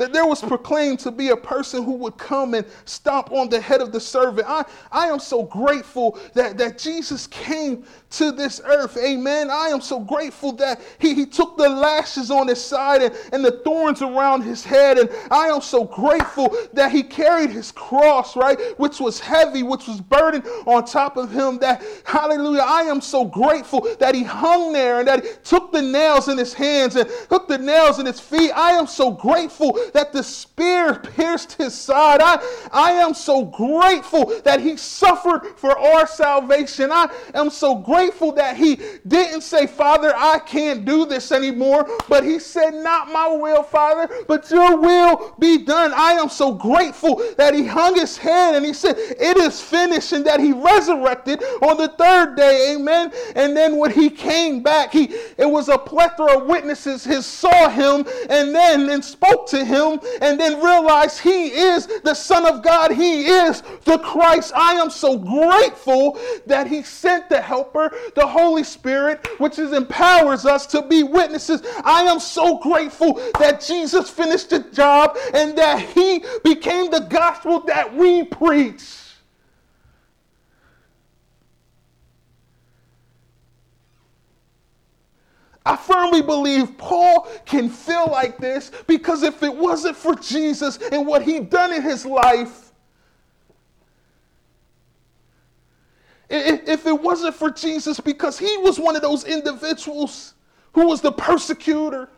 that 0.00 0.14
there 0.14 0.24
was 0.24 0.40
proclaimed 0.40 0.98
to 0.98 1.10
be 1.10 1.28
a 1.28 1.36
person 1.36 1.84
who 1.84 1.92
would 1.92 2.16
come 2.16 2.54
and 2.54 2.64
stomp 2.86 3.30
on 3.32 3.50
the 3.50 3.60
head 3.60 3.82
of 3.82 3.92
the 3.92 4.00
servant. 4.00 4.48
I, 4.48 4.64
I 4.90 5.08
am 5.08 5.18
so 5.18 5.42
grateful 5.42 6.18
that, 6.32 6.56
that 6.56 6.78
Jesus 6.78 7.26
came 7.26 7.84
to 8.12 8.32
this 8.32 8.62
earth. 8.64 8.96
Amen. 8.96 9.50
I 9.50 9.66
am 9.66 9.82
so 9.82 10.00
grateful 10.00 10.52
that 10.52 10.80
he, 10.98 11.12
he 11.12 11.26
took 11.26 11.58
the 11.58 11.68
lashes 11.68 12.30
on 12.30 12.48
his 12.48 12.64
side 12.64 13.02
and, 13.02 13.14
and 13.34 13.44
the 13.44 13.60
thorns 13.62 14.00
around 14.00 14.40
his 14.40 14.64
head. 14.64 14.96
And 14.96 15.10
I 15.30 15.48
am 15.48 15.60
so 15.60 15.84
grateful 15.84 16.56
that 16.72 16.92
he 16.92 17.02
carried 17.02 17.50
his 17.50 17.70
cross, 17.70 18.36
right, 18.36 18.58
which 18.78 19.00
was 19.00 19.20
heavy, 19.20 19.62
which 19.62 19.86
was 19.86 20.00
burdened 20.00 20.46
on 20.66 20.86
top 20.86 21.18
of 21.18 21.30
him. 21.30 21.58
That, 21.58 21.84
hallelujah, 22.04 22.64
I 22.64 22.84
am 22.84 23.02
so 23.02 23.26
grateful 23.26 23.86
that 23.98 24.14
he 24.14 24.22
hung 24.22 24.72
there 24.72 25.00
and 25.00 25.08
that 25.08 25.24
he 25.24 25.30
took 25.44 25.72
the 25.72 25.82
nails 25.82 26.28
in 26.28 26.38
his 26.38 26.54
hands 26.54 26.96
and 26.96 27.06
took 27.28 27.48
the 27.48 27.58
nails 27.58 27.98
in 27.98 28.06
his 28.06 28.18
feet. 28.18 28.50
I 28.52 28.72
am 28.72 28.86
so 28.86 29.10
grateful 29.10 29.78
that 29.92 30.12
the 30.12 30.22
spear 30.22 30.94
pierced 30.94 31.52
his 31.54 31.74
side. 31.74 32.20
I, 32.22 32.42
I 32.72 32.92
am 32.92 33.14
so 33.14 33.44
grateful 33.44 34.40
that 34.44 34.60
he 34.60 34.76
suffered 34.76 35.46
for 35.56 35.78
our 35.78 36.06
salvation. 36.06 36.90
I 36.92 37.08
am 37.34 37.50
so 37.50 37.76
grateful 37.76 38.32
that 38.32 38.56
he 38.56 38.80
didn't 39.06 39.42
say, 39.42 39.66
Father, 39.66 40.12
I 40.16 40.38
can't 40.38 40.84
do 40.84 41.06
this 41.06 41.32
anymore, 41.32 41.88
but 42.08 42.24
he 42.24 42.38
said, 42.38 42.74
Not 42.74 43.10
my 43.12 43.28
will, 43.28 43.62
Father, 43.62 44.08
but 44.28 44.50
your 44.50 44.76
will 44.76 45.34
be 45.38 45.58
done. 45.58 45.92
I 45.94 46.12
am 46.12 46.28
so 46.28 46.52
grateful 46.52 47.22
that 47.36 47.54
he 47.54 47.66
hung 47.66 47.96
his 47.96 48.16
head 48.16 48.54
and 48.54 48.64
he 48.64 48.72
said, 48.72 48.96
It 48.98 49.36
is 49.36 49.60
finished, 49.60 50.12
and 50.12 50.26
that 50.26 50.40
he 50.40 50.52
resurrected 50.52 51.42
on 51.62 51.76
the 51.76 51.88
third 51.88 52.36
day. 52.36 52.74
Amen. 52.74 53.12
And 53.34 53.56
then 53.56 53.76
when 53.76 53.90
he 53.90 54.10
came 54.10 54.62
back, 54.62 54.92
he 54.92 55.04
it 55.38 55.48
was 55.48 55.68
a 55.68 55.78
plethora 55.78 56.38
of 56.38 56.46
witnesses 56.46 57.04
his 57.04 57.26
saw 57.26 57.68
him 57.68 58.06
and 58.28 58.54
then 58.54 58.90
and 58.90 59.04
spoke 59.04 59.46
to 59.48 59.64
him 59.64 59.79
and 60.20 60.38
then 60.38 60.62
realize 60.62 61.18
he 61.18 61.48
is 61.48 61.86
the 62.02 62.14
Son 62.14 62.46
of 62.46 62.62
God. 62.62 62.92
He 62.92 63.26
is 63.26 63.62
the 63.84 63.98
Christ. 63.98 64.52
I 64.54 64.74
am 64.74 64.90
so 64.90 65.18
grateful 65.18 66.18
that 66.46 66.66
he 66.66 66.82
sent 66.82 67.28
the 67.28 67.40
helper, 67.40 67.92
the 68.14 68.26
Holy 68.26 68.64
Spirit, 68.64 69.26
which 69.38 69.58
is, 69.58 69.72
empowers 69.72 70.46
us 70.46 70.66
to 70.66 70.82
be 70.82 71.02
witnesses. 71.02 71.62
I 71.84 72.02
am 72.02 72.20
so 72.20 72.58
grateful 72.58 73.14
that 73.38 73.60
Jesus 73.60 74.10
finished 74.10 74.50
the 74.50 74.60
job 74.60 75.16
and 75.32 75.56
that 75.56 75.80
he 75.80 76.24
became 76.44 76.90
the 76.90 77.06
gospel 77.08 77.60
that 77.66 77.94
we 77.94 78.24
preach. 78.24 78.99
I 85.64 85.76
firmly 85.76 86.22
believe 86.22 86.78
Paul 86.78 87.28
can 87.44 87.68
feel 87.68 88.08
like 88.10 88.38
this 88.38 88.70
because 88.86 89.22
if 89.22 89.42
it 89.42 89.54
wasn't 89.54 89.96
for 89.96 90.14
Jesus 90.14 90.78
and 90.90 91.06
what 91.06 91.22
he 91.22 91.40
done 91.40 91.72
in 91.72 91.82
his 91.82 92.06
life, 92.06 92.72
if 96.30 96.86
it 96.86 97.02
wasn't 97.02 97.34
for 97.34 97.50
Jesus 97.50 98.00
because 98.00 98.38
he 98.38 98.56
was 98.58 98.78
one 98.78 98.96
of 98.96 99.02
those 99.02 99.24
individuals 99.24 100.34
who 100.72 100.86
was 100.86 101.00
the 101.00 101.12
persecutor, 101.12 102.08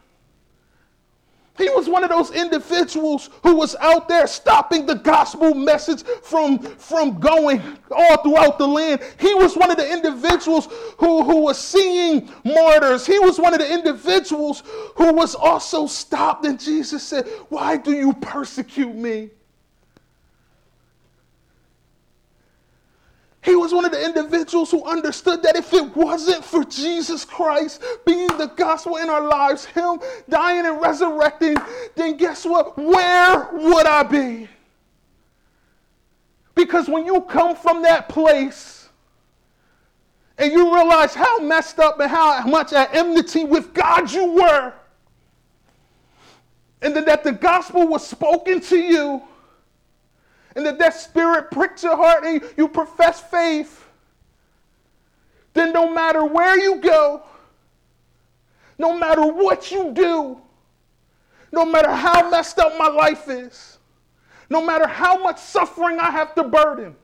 he 1.62 1.70
was 1.70 1.88
one 1.88 2.03
of 2.03 2.11
those 2.11 2.33
individuals 2.33 3.31
who 3.42 3.55
was 3.55 3.77
out 3.77 4.09
there 4.09 4.27
stopping 4.27 4.85
the 4.85 4.96
gospel 4.96 5.55
message 5.55 6.03
from, 6.03 6.59
from 6.59 7.20
going 7.20 7.62
all 7.90 8.22
throughout 8.22 8.59
the 8.59 8.66
land. 8.66 9.01
He 9.18 9.33
was 9.35 9.57
one 9.57 9.70
of 9.70 9.77
the 9.77 9.90
individuals 9.90 10.68
who, 10.98 11.22
who 11.22 11.40
was 11.40 11.59
seeing 11.59 12.29
martyrs. 12.44 13.07
He 13.07 13.18
was 13.18 13.38
one 13.38 13.55
of 13.55 13.61
the 13.61 13.72
individuals 13.72 14.62
who 14.96 15.12
was 15.12 15.35
also 15.35 15.87
stopped. 15.87 16.44
And 16.44 16.59
Jesus 16.59 17.03
said, 17.03 17.29
Why 17.48 17.77
do 17.77 17.92
you 17.92 18.12
persecute 18.14 18.94
me? 18.94 19.31
He 23.42 23.57
was 23.57 23.74
one 23.74 23.85
of 23.85 23.90
the 23.90 24.05
individuals 24.05 24.70
who 24.70 24.85
understood 24.85 25.42
that 25.42 25.57
if 25.57 25.72
it 25.72 25.96
wasn't 25.96 26.44
for 26.44 26.62
Jesus 26.64 27.24
Christ 27.24 27.83
being 28.07 28.28
the 28.38 28.46
gospel 28.46 28.96
in 28.98 29.11
our 29.11 29.26
lives, 29.26 29.64
Him 29.64 29.98
dying 30.28 30.64
and 30.64 30.81
resurrecting, 30.81 31.57
then 31.96 32.16
guess 32.16 32.44
what? 32.44 32.78
Where 32.78 33.48
would 33.52 33.87
I 33.87 34.05
be? 34.05 34.48
Because 36.55 36.88
when 36.88 37.05
you 37.05 37.20
come 37.22 37.57
from 37.57 37.83
that 37.83 38.09
place 38.09 38.88
and 40.38 40.52
you 40.52 40.72
realize 40.72 41.12
how 41.12 41.40
messed 41.40 41.81
up 41.81 41.98
and 41.98 42.09
how 42.11 42.46
much 42.46 42.72
at 42.72 42.94
enmity 42.94 43.44
with 43.44 43.74
God 43.74 44.12
you 44.12 44.35
were, 44.35 44.72
and 46.81 46.94
then 46.94 47.05
that 47.07 47.24
the 47.24 47.33
gospel 47.33 47.88
was 47.88 48.07
spoken 48.07 48.61
to 48.61 48.76
you 48.76 49.22
and 50.54 50.66
that 50.66 50.78
that 50.78 50.94
spirit 50.94 51.50
pricks 51.50 51.82
your 51.82 51.96
heart 51.96 52.24
and 52.24 52.42
you 52.56 52.68
profess 52.68 53.20
faith, 53.20 53.86
then 55.54 55.72
no 55.72 55.92
matter 55.92 56.24
where 56.24 56.58
you 56.58 56.76
go, 56.76 57.22
no 58.78 58.98
matter 58.98 59.24
what 59.24 59.70
you 59.70 59.92
do, 59.92 60.40
no 61.52 61.64
matter 61.64 61.90
how 61.90 62.30
messed 62.30 62.58
up 62.58 62.76
my 62.78 62.88
life 62.88 63.28
is, 63.28 63.78
no 64.48 64.64
matter 64.64 64.86
how 64.86 65.22
much 65.22 65.38
suffering 65.38 65.98
I 65.98 66.10
have 66.10 66.34
to 66.34 66.44
burden, 66.44 66.96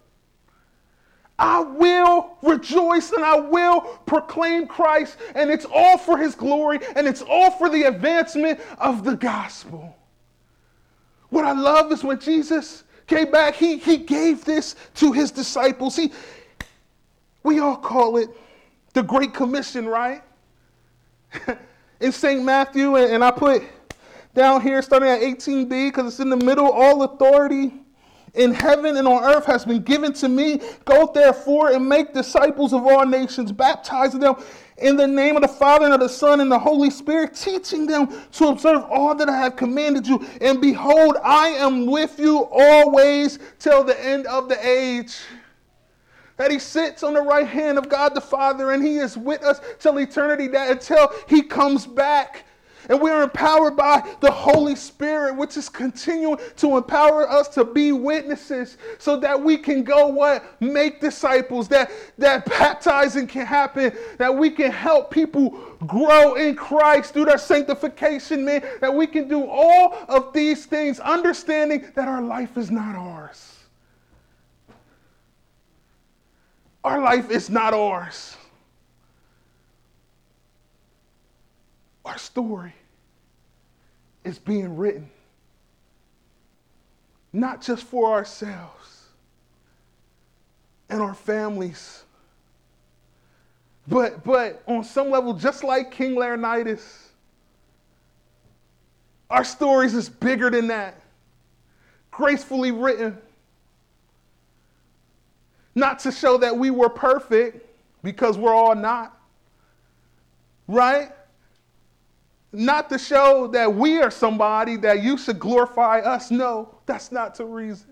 I 1.39 1.61
will 1.61 2.37
rejoice 2.43 3.13
and 3.13 3.25
I 3.25 3.37
will 3.39 3.83
proclaim 4.07 4.67
Christ, 4.67 5.19
and 5.37 5.51
it's 5.51 5.67
all 5.73 5.97
for 5.97 6.19
His 6.19 6.35
glory 6.35 6.81
and 6.97 7.07
it's 7.07 7.23
all 7.23 7.51
for 7.53 7.69
the 7.69 7.85
advancement 7.85 8.61
of 8.79 9.05
the 9.05 9.15
gospel. 9.15 9.97
What 11.31 11.45
I 11.45 11.53
love 11.53 11.93
is 11.93 12.03
when 12.03 12.19
Jesus 12.19 12.85
came 13.09 13.31
back, 13.31 13.55
he, 13.55 13.79
he 13.79 13.97
gave 13.97 14.45
this 14.45 14.77
to 14.97 15.13
his 15.13 15.31
disciples. 15.31 15.97
He, 15.97 16.13
we 17.43 17.59
all 17.59 17.77
call 17.77 18.19
it 18.19 18.29
the 18.93 19.03
Great 19.03 19.35
Commission, 19.35 19.87
right? 19.87 20.23
in 22.01 22.13
St. 22.13 22.43
Matthew, 22.43 22.97
and, 22.97 23.13
and 23.13 23.25
I 23.25 23.31
put 23.31 23.63
down 24.35 24.61
here 24.61 24.81
starting 24.83 25.09
at 25.09 25.21
18b 25.21 25.89
because 25.89 26.13
it's 26.13 26.21
in 26.21 26.31
the 26.31 26.37
middle, 26.37 26.71
all 26.71 27.03
authority 27.03 27.73
in 28.35 28.53
heaven 28.53 28.97
and 28.97 29.09
on 29.09 29.25
earth 29.25 29.47
has 29.47 29.65
been 29.65 29.83
given 29.83 30.13
to 30.13 30.29
me. 30.29 30.61
Go 30.85 31.11
therefore 31.13 31.73
and 31.73 31.89
make 31.89 32.15
disciples 32.15 32.73
of 32.73 32.87
all 32.87 33.05
nations, 33.05 33.51
baptizing 33.51 34.21
them 34.21 34.37
in 34.81 34.97
the 34.97 35.07
name 35.07 35.37
of 35.37 35.43
the 35.43 35.49
Father 35.49 35.85
and 35.85 35.95
of 35.95 36.01
the 36.01 36.09
Son 36.09 36.41
and 36.41 36.51
the 36.51 36.59
Holy 36.59 36.91
Spirit, 36.91 37.35
teaching 37.35 37.87
them 37.87 38.09
to 38.33 38.49
observe 38.49 38.85
all 38.85 39.15
that 39.15 39.29
I 39.29 39.37
have 39.37 39.57
commanded 39.57 40.07
you. 40.07 40.25
And 40.41 40.61
behold, 40.61 41.17
I 41.23 41.49
am 41.49 41.87
with 41.87 42.19
you 42.19 42.49
always 42.51 43.39
till 43.59 43.85
the 43.85 44.01
end 44.05 44.27
of 44.27 44.49
the 44.49 44.67
age. 44.67 45.17
That 46.37 46.51
he 46.51 46.59
sits 46.59 47.03
on 47.03 47.15
the 47.15 47.21
right 47.21 47.47
hand 47.47 47.79
of 47.79 47.89
God 47.89 48.15
the 48.15 48.21
Father 48.21 48.71
and 48.71 48.85
he 48.85 48.99
is 48.99 49.17
with 49.17 49.43
us 49.43 49.61
till 49.81 49.99
eternity, 49.99 50.47
that 50.49 50.71
until 50.71 51.13
he 51.29 51.43
comes 51.43 51.87
back. 51.87 52.45
And 52.89 53.03
we 53.03 53.11
are 53.11 53.23
empowered 53.23 53.77
by 53.77 54.17
the 54.21 54.31
Holy 54.31 54.75
Spirit, 54.75 55.37
which 55.37 55.59
is 55.59 55.69
continuing 55.69 56.39
to 56.57 56.79
empower 56.79 57.29
us 57.29 57.49
to 57.49 57.65
be 57.65 57.93
witnesses 57.93 58.79
so 58.99 59.21
that 59.21 59.41
we 59.41 59.59
can 59.59 59.83
go 59.83 60.07
what? 60.07 60.43
Make 60.61 60.99
disciples, 60.99 61.69
that, 61.69 61.91
that 62.17 62.47
baptizing 62.47 63.27
can 63.27 63.45
happen, 63.45 63.93
that 64.17 64.35
we 64.35 64.51
can 64.51 64.71
help 64.71 65.11
people 65.11 65.51
grow 65.87 66.35
in 66.35 66.57
Christ 66.57 67.13
through 67.13 67.27
their 67.27 67.39
sanctification, 67.39 68.43
man, 68.43 68.65
that 68.81 68.95
we 68.95 69.07
can 69.07 69.29
do 69.29 69.47
all 69.47 69.99
of 70.09 70.33
these 70.33 70.65
things, 70.65 70.99
understanding 70.99 71.85
that 71.95 72.09
our 72.09 72.23
life 72.23 72.57
is 72.57 72.71
not 72.71 72.97
ours. 72.97 73.55
Our 76.85 77.03
life 77.03 77.31
is 77.31 77.51
not 77.51 77.75
ours. 77.75 78.35
Our 82.07 82.17
story 82.17 82.73
is 84.25 84.39
being 84.39 84.77
written, 84.77 85.09
not 87.33 87.63
just 87.63 87.85
for 87.85 88.13
ourselves 88.13 89.05
and 90.91 91.01
our 91.01 91.15
families, 91.15 92.05
but, 93.87 94.23
but 94.25 94.63
on 94.67 94.85
some 94.85 95.11
level, 95.11 95.33
just 95.33 95.65
like 95.65 95.91
King 95.91 96.15
Leonidas, 96.15 97.09
our 99.31 99.45
stories 99.45 99.95
is 99.95 100.09
bigger 100.09 100.51
than 100.51 100.69
that. 100.69 101.01
Gracefully 102.11 102.73
written. 102.73 103.17
Not 105.75 106.01
to 106.01 106.13
show 106.13 106.39
that 106.39 106.57
we 106.57 106.71
were 106.71 106.89
perfect, 106.89 107.65
because 108.03 108.37
we're 108.39 108.55
all 108.55 108.75
not. 108.75 109.17
Right? 110.67 111.11
Not 112.53 112.89
to 112.91 112.99
show 112.99 113.47
that 113.49 113.75
we 113.75 114.01
are 114.01 114.11
somebody 114.11 114.77
that 114.79 115.03
you 115.03 115.19
should 115.19 115.39
glorify 115.39 115.99
us. 115.99 116.31
No, 116.31 116.79
that's 116.87 117.13
not 117.13 117.35
the 117.37 117.45
reason. 117.45 117.89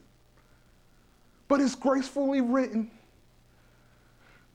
But 1.48 1.60
it's 1.60 1.74
gracefully 1.74 2.40
written 2.40 2.90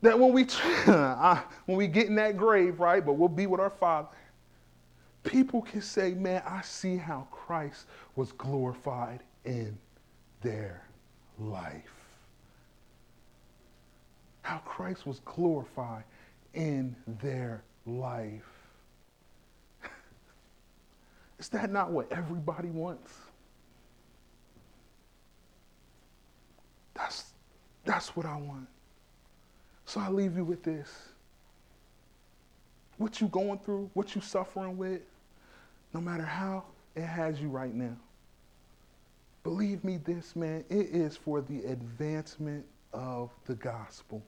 that 0.01 0.17
when 0.17 0.33
we 0.33 0.43
when 1.65 1.77
we 1.77 1.87
get 1.87 2.07
in 2.07 2.15
that 2.15 2.35
grave, 2.35 2.79
right, 2.79 3.05
but 3.05 3.13
we'll 3.13 3.29
be 3.29 3.45
with 3.45 3.59
our 3.59 3.69
Father, 3.69 4.07
people 5.23 5.61
can 5.61 5.81
say, 5.81 6.13
"Man, 6.13 6.41
I 6.45 6.61
see 6.61 6.97
how 6.97 7.27
Christ 7.31 7.85
was 8.15 8.31
glorified 8.31 9.21
in 9.45 9.77
their 10.41 10.83
life. 11.39 11.93
How 14.41 14.57
Christ 14.59 15.05
was 15.05 15.19
glorified 15.19 16.03
in 16.55 16.95
their 17.21 17.63
life." 17.85 18.50
Is 21.41 21.49
that 21.49 21.71
not 21.71 21.89
what 21.89 22.11
everybody 22.11 22.69
wants? 22.69 23.11
That's, 26.93 27.33
that's 27.83 28.15
what 28.15 28.27
I 28.27 28.37
want. 28.37 28.67
So 29.85 29.99
I 29.99 30.09
leave 30.09 30.37
you 30.37 30.45
with 30.45 30.61
this. 30.61 30.87
What 32.99 33.19
you 33.19 33.27
going 33.27 33.57
through, 33.57 33.89
what 33.95 34.13
you 34.13 34.21
suffering 34.21 34.77
with, 34.77 35.01
no 35.95 35.99
matter 35.99 36.23
how 36.23 36.63
it 36.95 37.05
has 37.05 37.41
you 37.41 37.49
right 37.49 37.73
now, 37.73 37.97
believe 39.43 39.83
me 39.83 39.97
this, 39.97 40.35
man, 40.35 40.63
it 40.69 40.89
is 40.91 41.17
for 41.17 41.41
the 41.41 41.63
advancement 41.63 42.63
of 42.93 43.31
the 43.47 43.55
gospel. 43.55 44.21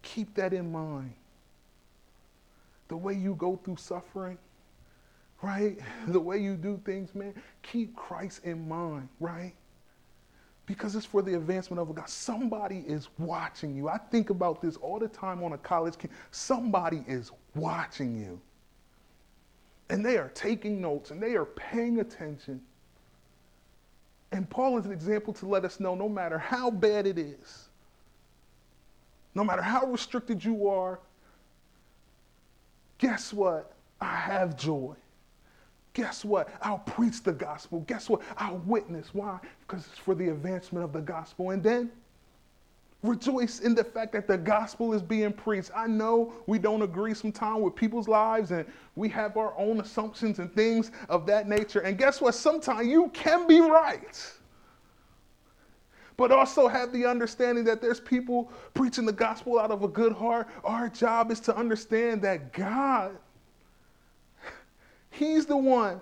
Keep 0.00 0.34
that 0.36 0.54
in 0.54 0.72
mind. 0.72 1.12
The 2.88 2.96
way 2.96 3.12
you 3.12 3.34
go 3.34 3.60
through 3.62 3.76
suffering, 3.76 4.38
right? 5.42 5.78
The 6.08 6.20
way 6.20 6.38
you 6.38 6.56
do 6.56 6.80
things, 6.84 7.14
man, 7.14 7.34
keep 7.62 7.94
Christ 7.94 8.44
in 8.44 8.68
mind, 8.68 9.08
right? 9.20 9.52
Because 10.66 10.96
it's 10.96 11.06
for 11.06 11.22
the 11.22 11.34
advancement 11.34 11.80
of 11.80 11.94
God. 11.94 12.08
Somebody 12.08 12.84
is 12.86 13.08
watching 13.18 13.76
you. 13.76 13.88
I 13.88 13.98
think 13.98 14.30
about 14.30 14.60
this 14.60 14.76
all 14.76 14.98
the 14.98 15.08
time 15.08 15.44
on 15.44 15.52
a 15.52 15.58
college 15.58 15.96
campus. 15.96 16.16
Somebody 16.32 17.04
is 17.06 17.30
watching 17.54 18.16
you. 18.16 18.40
And 19.88 20.04
they 20.04 20.18
are 20.18 20.30
taking 20.34 20.80
notes 20.80 21.12
and 21.12 21.22
they 21.22 21.34
are 21.36 21.44
paying 21.44 22.00
attention. 22.00 22.60
And 24.32 24.50
Paul 24.50 24.78
is 24.78 24.86
an 24.86 24.92
example 24.92 25.32
to 25.34 25.46
let 25.46 25.64
us 25.64 25.78
know 25.78 25.94
no 25.94 26.08
matter 26.08 26.38
how 26.38 26.70
bad 26.70 27.06
it 27.06 27.18
is, 27.18 27.68
no 29.36 29.44
matter 29.44 29.62
how 29.62 29.86
restricted 29.86 30.44
you 30.44 30.68
are, 30.68 30.98
guess 32.98 33.32
what? 33.32 33.72
I 34.00 34.16
have 34.16 34.56
joy. 34.56 34.94
Guess 35.96 36.26
what? 36.26 36.50
I'll 36.60 36.80
preach 36.80 37.22
the 37.22 37.32
gospel. 37.32 37.80
Guess 37.86 38.10
what? 38.10 38.20
I'll 38.36 38.58
witness. 38.66 39.14
Why? 39.14 39.38
Because 39.60 39.86
it's 39.86 39.98
for 39.98 40.14
the 40.14 40.28
advancement 40.28 40.84
of 40.84 40.92
the 40.92 41.00
gospel. 41.00 41.52
And 41.52 41.62
then 41.62 41.90
rejoice 43.02 43.60
in 43.60 43.74
the 43.74 43.82
fact 43.82 44.12
that 44.12 44.28
the 44.28 44.36
gospel 44.36 44.92
is 44.92 45.00
being 45.00 45.32
preached. 45.32 45.70
I 45.74 45.86
know 45.86 46.34
we 46.46 46.58
don't 46.58 46.82
agree 46.82 47.14
sometimes 47.14 47.62
with 47.62 47.74
people's 47.74 48.08
lives 48.08 48.50
and 48.50 48.66
we 48.94 49.08
have 49.08 49.38
our 49.38 49.54
own 49.56 49.80
assumptions 49.80 50.38
and 50.38 50.54
things 50.54 50.90
of 51.08 51.24
that 51.28 51.48
nature. 51.48 51.80
And 51.80 51.96
guess 51.96 52.20
what? 52.20 52.34
Sometimes 52.34 52.86
you 52.88 53.08
can 53.14 53.46
be 53.46 53.60
right. 53.60 54.22
But 56.18 56.30
also 56.30 56.68
have 56.68 56.92
the 56.92 57.06
understanding 57.06 57.64
that 57.64 57.80
there's 57.80 58.00
people 58.00 58.52
preaching 58.74 59.06
the 59.06 59.12
gospel 59.12 59.58
out 59.58 59.70
of 59.70 59.82
a 59.82 59.88
good 59.88 60.12
heart. 60.12 60.48
Our 60.62 60.90
job 60.90 61.30
is 61.30 61.40
to 61.40 61.56
understand 61.56 62.20
that 62.20 62.52
God 62.52 63.16
He's 65.18 65.46
the 65.46 65.56
one 65.56 66.00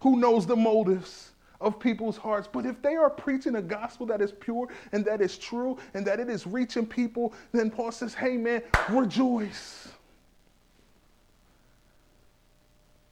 who 0.00 0.18
knows 0.18 0.46
the 0.46 0.56
motives 0.56 1.30
of 1.60 1.80
people's 1.80 2.18
hearts. 2.18 2.46
But 2.50 2.66
if 2.66 2.82
they 2.82 2.96
are 2.96 3.08
preaching 3.08 3.56
a 3.56 3.62
gospel 3.62 4.06
that 4.06 4.20
is 4.20 4.32
pure 4.32 4.68
and 4.92 5.04
that 5.06 5.22
is 5.22 5.38
true 5.38 5.78
and 5.94 6.06
that 6.06 6.20
it 6.20 6.28
is 6.28 6.46
reaching 6.46 6.86
people, 6.86 7.32
then 7.52 7.70
Paul 7.70 7.90
says, 7.90 8.12
hey 8.12 8.36
man, 8.36 8.62
rejoice. 8.90 9.88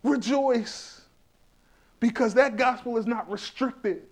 Rejoice. 0.03 1.01
Because 1.99 2.35
that 2.35 2.59
gospel 2.59 2.99
is 2.99 3.07
not 3.07 3.31
restricted 3.31 4.03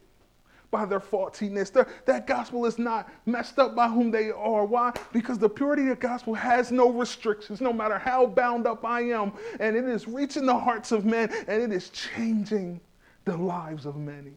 by 0.72 0.84
their 0.84 0.98
faultiness. 0.98 1.70
Their, 1.70 1.86
that 2.06 2.26
gospel 2.26 2.66
is 2.66 2.80
not 2.80 3.08
messed 3.26 3.60
up 3.60 3.76
by 3.76 3.86
whom 3.86 4.10
they 4.10 4.32
are. 4.32 4.64
Why? 4.64 4.92
Because 5.12 5.38
the 5.38 5.48
purity 5.48 5.82
of 5.82 5.88
the 5.90 5.96
gospel 5.96 6.34
has 6.34 6.72
no 6.72 6.90
restrictions, 6.90 7.60
no 7.60 7.72
matter 7.72 7.98
how 7.98 8.26
bound 8.26 8.66
up 8.66 8.84
I 8.84 9.02
am. 9.02 9.34
And 9.60 9.76
it 9.76 9.84
is 9.84 10.08
reaching 10.08 10.46
the 10.46 10.58
hearts 10.58 10.90
of 10.90 11.04
men 11.04 11.30
and 11.46 11.62
it 11.62 11.70
is 11.70 11.90
changing 11.90 12.80
the 13.24 13.36
lives 13.36 13.86
of 13.86 13.96
many. 13.96 14.32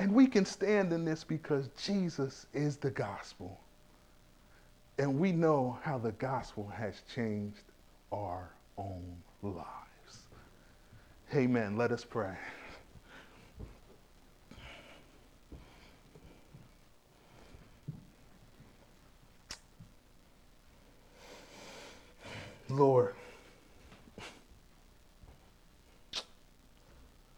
And 0.00 0.12
we 0.12 0.26
can 0.26 0.44
stand 0.44 0.92
in 0.92 1.04
this 1.04 1.22
because 1.22 1.68
Jesus 1.80 2.46
is 2.52 2.76
the 2.76 2.90
gospel. 2.90 3.60
And 4.98 5.20
we 5.20 5.30
know 5.30 5.78
how 5.82 5.98
the 5.98 6.12
gospel 6.12 6.66
has 6.74 7.02
changed 7.14 7.62
our 8.12 8.50
own 8.78 9.16
lives. 9.42 9.66
Amen. 11.34 11.76
Let 11.76 11.92
us 11.92 12.04
pray. 12.04 12.36
Lord, 22.68 23.14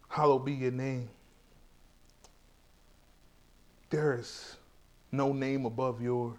hallowed 0.08 0.44
be 0.44 0.54
your 0.54 0.70
name. 0.70 1.08
There 3.90 4.18
is 4.18 4.56
no 5.12 5.32
name 5.32 5.66
above 5.66 6.00
yours. 6.02 6.36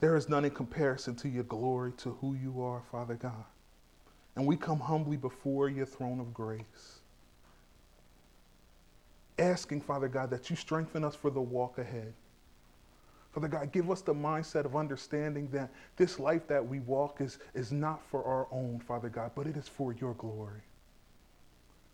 There 0.00 0.16
is 0.16 0.28
none 0.28 0.44
in 0.44 0.50
comparison 0.52 1.14
to 1.16 1.28
your 1.28 1.44
glory, 1.44 1.92
to 1.98 2.16
who 2.20 2.34
you 2.34 2.62
are, 2.62 2.82
Father 2.90 3.14
God. 3.14 3.44
And 4.36 4.46
we 4.46 4.56
come 4.56 4.80
humbly 4.80 5.16
before 5.16 5.68
your 5.68 5.86
throne 5.86 6.20
of 6.20 6.32
grace, 6.32 7.00
asking, 9.38 9.82
Father 9.82 10.08
God, 10.08 10.30
that 10.30 10.50
you 10.50 10.56
strengthen 10.56 11.04
us 11.04 11.14
for 11.14 11.30
the 11.30 11.40
walk 11.40 11.78
ahead. 11.78 12.14
Father 13.32 13.48
God, 13.48 13.70
give 13.70 13.90
us 13.90 14.00
the 14.00 14.14
mindset 14.14 14.64
of 14.64 14.74
understanding 14.74 15.48
that 15.52 15.70
this 15.96 16.18
life 16.18 16.46
that 16.48 16.66
we 16.66 16.80
walk 16.80 17.20
is, 17.20 17.38
is 17.54 17.70
not 17.70 18.02
for 18.10 18.24
our 18.24 18.48
own, 18.50 18.80
Father 18.80 19.08
God, 19.08 19.30
but 19.36 19.46
it 19.46 19.56
is 19.56 19.68
for 19.68 19.92
your 19.92 20.14
glory. 20.14 20.62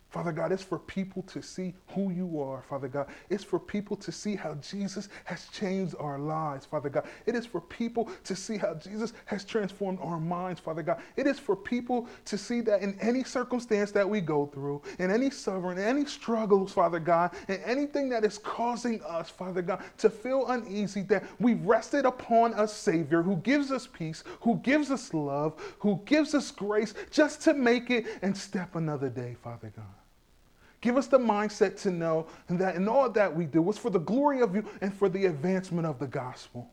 Father 0.09 0.33
God, 0.33 0.53
it's 0.53 0.63
for 0.63 0.79
people 0.79 1.23
to 1.23 1.43
see 1.43 1.75
who 1.89 2.11
you 2.11 2.41
are, 2.41 2.63
Father 2.63 2.89
God. 2.89 3.09
It's 3.29 3.45
for 3.45 3.59
people 3.59 3.97
to 3.97 4.13
see 4.13 4.37
how 4.37 4.55
Jesus 4.55 5.09
has 5.25 5.47
changed 5.49 5.95
our 5.99 6.19
lives, 6.19 6.65
Father 6.65 6.89
God. 6.89 7.07
It 7.27 7.35
is 7.35 7.45
for 7.45 7.61
people 7.61 8.09
to 8.25 8.37
see 8.37 8.57
how 8.57 8.75
Jesus 8.75 9.13
has 9.27 9.45
transformed 9.45 9.99
our 10.01 10.21
minds, 10.21 10.61
Father 10.61 10.83
God. 10.83 11.03
It 11.17 11.27
is 11.27 11.39
for 11.39 11.57
people 11.57 12.09
to 12.25 12.39
see 12.39 12.61
that 12.63 12.83
in 12.83 12.97
any 13.01 13.25
circumstance 13.25 13.91
that 13.93 14.09
we 14.09 14.21
go 14.21 14.47
through, 14.47 14.81
in 15.01 15.11
any 15.11 15.29
suffering, 15.29 15.77
in 15.77 15.85
any 15.85 16.07
struggles, 16.07 16.73
Father 16.73 17.01
God, 17.01 17.33
in 17.49 17.61
anything 17.65 18.09
that 18.11 18.25
is 18.25 18.39
causing 18.39 19.03
us, 19.03 19.29
Father 19.29 19.61
God, 19.61 19.83
to 19.99 20.09
feel 20.09 20.47
uneasy, 20.47 21.03
that 21.03 21.25
we've 21.41 21.63
rested 21.67 22.07
upon 22.07 22.55
a 22.55 22.67
Savior 22.67 23.23
who 23.23 23.37
gives 23.37 23.73
us 23.73 23.87
peace, 23.87 24.23
who 24.41 24.57
gives 24.59 24.91
us 24.91 25.13
love, 25.13 25.61
who 25.81 26.01
gives 26.07 26.35
us 26.35 26.51
grace 26.51 26.95
just 27.11 27.43
to 27.43 27.55
make 27.55 27.91
it 27.91 28.07
and 28.23 28.37
step 28.37 28.77
another 28.77 29.11
day, 29.11 29.37
Father 29.43 29.73
God. 29.77 29.85
Give 30.87 30.97
us 30.97 31.09
the 31.09 31.19
mindset 31.19 31.83
to 31.83 31.91
know 31.91 32.29
that 32.49 32.77
in 32.77 32.87
all 32.87 33.11
that 33.11 33.35
we 33.35 33.45
do 33.45 33.69
it's 33.69 33.77
for 33.77 33.91
the 33.91 33.99
glory 33.99 34.41
of 34.41 34.55
you 34.55 34.65
and 34.81 34.95
for 34.95 35.09
the 35.09 35.27
advancement 35.27 35.85
of 35.85 35.99
the 35.99 36.07
gospel. 36.07 36.71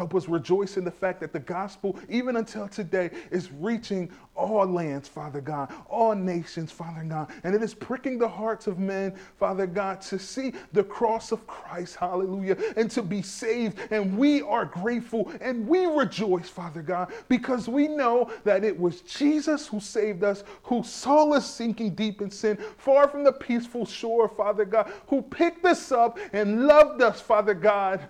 Help 0.00 0.14
us 0.14 0.28
rejoice 0.28 0.78
in 0.78 0.84
the 0.84 0.90
fact 0.90 1.20
that 1.20 1.30
the 1.30 1.40
gospel, 1.40 1.94
even 2.08 2.36
until 2.36 2.66
today, 2.66 3.10
is 3.30 3.52
reaching 3.52 4.10
all 4.34 4.64
lands, 4.64 5.06
Father 5.06 5.42
God, 5.42 5.70
all 5.90 6.14
nations, 6.14 6.72
Father 6.72 7.04
God. 7.06 7.30
And 7.44 7.54
it 7.54 7.62
is 7.62 7.74
pricking 7.74 8.18
the 8.18 8.26
hearts 8.26 8.66
of 8.66 8.78
men, 8.78 9.14
Father 9.38 9.66
God, 9.66 10.00
to 10.00 10.18
see 10.18 10.54
the 10.72 10.82
cross 10.82 11.32
of 11.32 11.46
Christ, 11.46 11.96
hallelujah, 11.96 12.56
and 12.78 12.90
to 12.92 13.02
be 13.02 13.20
saved. 13.20 13.78
And 13.90 14.16
we 14.16 14.40
are 14.40 14.64
grateful 14.64 15.30
and 15.42 15.68
we 15.68 15.84
rejoice, 15.84 16.48
Father 16.48 16.80
God, 16.80 17.12
because 17.28 17.68
we 17.68 17.86
know 17.86 18.32
that 18.44 18.64
it 18.64 18.80
was 18.80 19.02
Jesus 19.02 19.66
who 19.66 19.80
saved 19.80 20.24
us, 20.24 20.44
who 20.62 20.82
saw 20.82 21.30
us 21.32 21.44
sinking 21.44 21.94
deep 21.94 22.22
in 22.22 22.30
sin, 22.30 22.56
far 22.78 23.06
from 23.06 23.22
the 23.22 23.32
peaceful 23.32 23.84
shore, 23.84 24.30
Father 24.30 24.64
God, 24.64 24.90
who 25.08 25.20
picked 25.20 25.66
us 25.66 25.92
up 25.92 26.18
and 26.32 26.66
loved 26.66 27.02
us, 27.02 27.20
Father 27.20 27.52
God 27.52 28.08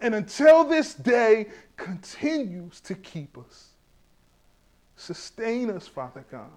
and 0.00 0.14
until 0.14 0.64
this 0.64 0.94
day 0.94 1.46
continues 1.76 2.80
to 2.80 2.94
keep 2.94 3.38
us. 3.38 3.68
Sustain 4.96 5.70
us, 5.70 5.86
Father 5.86 6.24
God. 6.30 6.50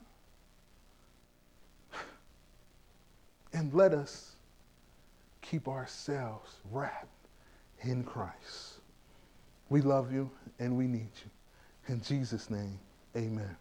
And 3.54 3.73
let 3.73 3.93
us 3.93 4.36
keep 5.41 5.67
ourselves 5.67 6.58
wrapped 6.71 7.08
in 7.82 8.04
Christ. 8.04 8.80
We 9.69 9.82
love 9.82 10.12
you 10.12 10.30
and 10.60 10.78
we 10.78 10.88
need 10.88 11.10
you. 11.23 11.93
In 11.93 12.02
Jesus' 12.02 12.50
name, 12.50 12.78
amen. 13.15 13.56